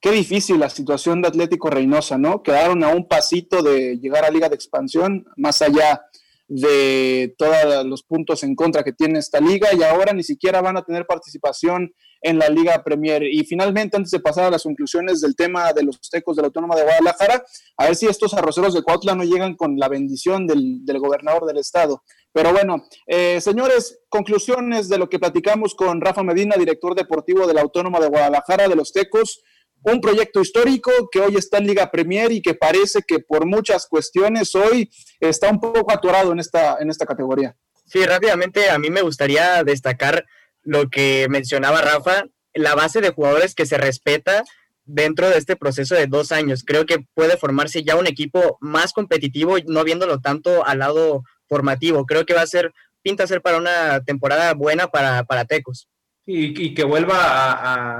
qué 0.00 0.10
difícil 0.12 0.58
la 0.58 0.70
situación 0.70 1.22
de 1.22 1.28
Atlético 1.28 1.70
Reynosa, 1.70 2.18
¿no? 2.18 2.42
Quedaron 2.42 2.84
a 2.84 2.88
un 2.88 3.06
pasito 3.06 3.62
de 3.62 3.98
llegar 3.98 4.24
a 4.24 4.30
Liga 4.30 4.48
de 4.48 4.54
Expansión, 4.54 5.26
más 5.36 5.62
allá 5.62 6.02
de 6.48 7.34
todos 7.36 7.84
los 7.84 8.02
puntos 8.02 8.42
en 8.42 8.54
contra 8.54 8.82
que 8.82 8.94
tiene 8.94 9.18
esta 9.18 9.38
liga 9.38 9.68
y 9.74 9.82
ahora 9.82 10.14
ni 10.14 10.22
siquiera 10.22 10.62
van 10.62 10.78
a 10.78 10.82
tener 10.82 11.06
participación 11.06 11.92
en 12.22 12.38
la 12.38 12.48
Liga 12.48 12.82
Premier. 12.82 13.22
Y 13.22 13.44
finalmente, 13.44 13.96
antes 13.96 14.10
de 14.10 14.20
pasar 14.20 14.44
a 14.44 14.50
las 14.50 14.62
conclusiones 14.62 15.20
del 15.20 15.36
tema 15.36 15.72
de 15.72 15.82
los 15.82 16.00
tecos 16.10 16.36
de 16.36 16.42
la 16.42 16.46
Autónoma 16.46 16.74
de 16.74 16.82
Guadalajara, 16.82 17.44
a 17.76 17.84
ver 17.84 17.96
si 17.96 18.06
estos 18.06 18.34
arroceros 18.34 18.74
de 18.74 18.82
Cuautla 18.82 19.14
no 19.14 19.24
llegan 19.24 19.54
con 19.54 19.78
la 19.78 19.88
bendición 19.88 20.46
del, 20.46 20.82
gobernador 20.98 21.44
del 21.46 21.58
estado. 21.58 22.02
Pero 22.32 22.52
bueno, 22.52 22.84
eh, 23.06 23.40
señores, 23.40 24.00
conclusiones 24.08 24.88
de 24.88 24.98
lo 24.98 25.08
que 25.08 25.18
platicamos 25.18 25.74
con 25.74 26.00
Rafa 26.00 26.22
Medina, 26.22 26.56
director 26.56 26.94
deportivo 26.94 27.46
de 27.46 27.54
la 27.54 27.60
Autónoma 27.60 28.00
de 28.00 28.08
Guadalajara 28.08 28.68
de 28.68 28.76
los 28.76 28.92
Tecos 28.92 29.42
un 29.82 30.00
proyecto 30.00 30.40
histórico 30.40 30.90
que 31.10 31.20
hoy 31.20 31.36
está 31.36 31.58
en 31.58 31.66
Liga 31.66 31.90
Premier 31.90 32.32
y 32.32 32.42
que 32.42 32.54
parece 32.54 33.00
que 33.06 33.20
por 33.20 33.46
muchas 33.46 33.86
cuestiones 33.86 34.54
hoy 34.54 34.90
está 35.20 35.50
un 35.50 35.60
poco 35.60 35.92
atorado 35.92 36.32
en 36.32 36.40
esta, 36.40 36.78
en 36.80 36.90
esta 36.90 37.06
categoría. 37.06 37.56
Sí, 37.86 38.04
rápidamente 38.04 38.70
a 38.70 38.78
mí 38.78 38.90
me 38.90 39.02
gustaría 39.02 39.62
destacar 39.64 40.26
lo 40.62 40.90
que 40.90 41.26
mencionaba 41.30 41.80
Rafa, 41.80 42.24
la 42.52 42.74
base 42.74 43.00
de 43.00 43.10
jugadores 43.10 43.54
que 43.54 43.66
se 43.66 43.78
respeta 43.78 44.44
dentro 44.84 45.28
de 45.28 45.38
este 45.38 45.56
proceso 45.56 45.94
de 45.94 46.06
dos 46.06 46.32
años. 46.32 46.64
Creo 46.66 46.84
que 46.84 46.98
puede 47.14 47.36
formarse 47.36 47.84
ya 47.84 47.96
un 47.96 48.06
equipo 48.06 48.58
más 48.60 48.92
competitivo, 48.92 49.56
no 49.66 49.84
viéndolo 49.84 50.20
tanto 50.20 50.66
al 50.66 50.80
lado 50.80 51.22
formativo. 51.48 52.04
Creo 52.04 52.26
que 52.26 52.34
va 52.34 52.42
a 52.42 52.46
ser, 52.46 52.72
pinta 53.02 53.26
ser 53.26 53.40
para 53.40 53.58
una 53.58 54.04
temporada 54.04 54.52
buena 54.54 54.88
para, 54.88 55.24
para 55.24 55.44
Tecos 55.44 55.88
y, 56.30 56.74
que 56.74 56.84
vuelva 56.84 57.16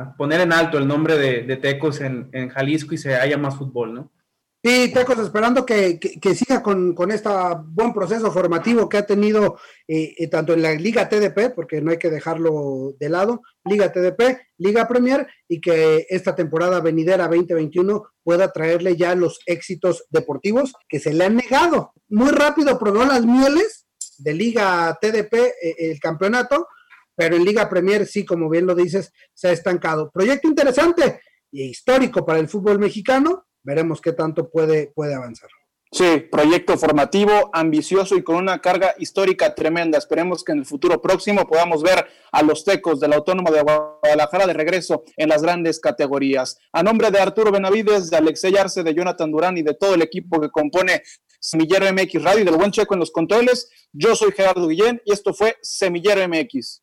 a, 0.03 0.17
poner 0.17 0.43
en 0.43 0.53
alto 0.53 0.77
el 0.77 0.87
nombre 0.87 1.17
de, 1.17 1.57
Tecos 1.57 2.03
en, 2.03 2.51
Jalisco 2.51 2.95
y 2.95 2.99
se 2.99 3.17
haya 3.17 3.38
más 3.38 3.57
fútbol, 3.57 3.95
¿no? 3.95 4.12
Sí, 4.62 4.93
Tecos 4.93 5.19
esperando 5.19 5.64
que, 5.64 5.99
siga 6.35 6.62
con, 6.62 6.95
con 6.95 7.11
este 7.11 7.31
buen 7.69 7.95
proceso 7.95 8.31
formativo 8.31 8.87
que 8.87 8.99
ha 8.99 9.07
tenido 9.07 9.59
eh, 9.87 10.14
eh, 10.19 10.29
tanto 10.29 10.53
en 10.53 10.61
la 10.61 10.75
Liga 10.75 11.09
TDP, 11.09 11.55
porque 11.55 11.81
no 11.81 11.91
hay 11.91 11.97
que 11.97 12.11
dejarlo 12.11 12.95
de 13.01 13.09
lado, 13.09 13.41
Liga 13.64 13.91
TDP, 13.91 14.38
Liga 14.59 14.87
Premier, 14.87 15.27
y 15.49 15.62
que 15.62 16.07
esta 16.11 16.35
temporada 16.35 16.81
venidera 16.81 17.29
2021 17.29 18.11
pueda 18.23 18.53
traerle 18.53 18.95
ya 18.97 19.14
los 19.14 19.41
éxitos 19.47 20.05
deportivos 20.11 20.75
que 20.87 21.01
se 21.01 21.14
le 21.14 21.25
han 21.25 21.37
negado. 21.37 21.95
Muy 22.09 22.31
rápido 22.31 22.79
probó 22.79 23.07
las 23.07 23.25
mieles 23.25 23.87
de 24.19 24.35
Liga 24.35 24.99
TDP, 25.01 25.35
eh, 25.35 25.77
el 25.79 25.99
campeonato, 25.99 26.67
pero 27.18 27.35
en 27.35 27.44
Liga 27.44 27.68
Premier 27.68 28.07
sí, 28.07 28.24
como 28.24 28.48
bien 28.48 28.64
lo 28.64 28.76
dices, 28.76 29.12
se 29.35 29.48
ha 29.48 29.52
estancado. 29.52 30.09
Proyecto 30.09 30.46
interesante 30.46 31.20
y 31.50 31.64
histórico 31.64 32.24
para 32.24 32.38
el 32.38 32.48
fútbol 32.48 32.78
mexicano, 32.78 33.44
veremos 33.64 34.00
qué 34.00 34.12
tanto 34.12 34.48
puede, 34.48 34.92
puede 34.94 35.16
avanzar. 35.16 35.50
Sí, 35.90 36.28
proyecto 36.31 36.78
formativo, 36.78 37.50
ambicioso 37.52 38.16
y 38.16 38.22
con 38.22 38.37
una 38.37 38.61
carga 38.61 38.94
histórica 38.98 39.52
tremenda. 39.52 39.98
Esperemos 39.98 40.44
que 40.44 40.52
en 40.52 40.59
el 40.59 40.64
futuro 40.64 41.02
próximo 41.02 41.44
podamos 41.48 41.83
ver 41.83 42.07
a 42.31 42.42
los 42.44 42.64
tecos 42.64 43.00
de 43.00 43.09
la 43.09 43.16
Autónoma 43.16 43.50
de 43.50 43.62
Guadalajara 43.62 44.46
de 44.46 44.52
regreso 44.52 45.02
en 45.16 45.31
las 45.31 45.42
grandes 45.42 45.81
categorías. 45.81 46.57
A 46.72 46.85
nombre 46.85 47.11
de 47.11 47.18
Arturo 47.18 47.50
Benavides, 47.50 48.11
de 48.11 48.16
Alexey 48.16 48.57
Arce, 48.57 48.85
de 48.85 48.94
Jonathan 48.94 49.33
Durán 49.33 49.59
y 49.59 49.62
de 49.62 49.74
todo 49.74 49.94
el 49.94 50.02
equipo 50.02 50.40
que 50.40 50.50
compone 50.50 51.02
Semillero 51.40 51.92
MX 51.92 52.22
Radio 52.22 52.42
y 52.42 52.44
del 52.44 52.57
buen 52.57 52.70
checo 52.70 52.94
en 52.94 53.00
los 53.00 53.11
controles, 53.11 53.68
yo 53.92 54.14
soy 54.14 54.31
Gerardo 54.31 54.68
Guillén 54.68 55.02
y 55.04 55.12
esto 55.12 55.35
fue 55.35 55.57
Semillero 55.62 56.28
MX. 56.28 56.83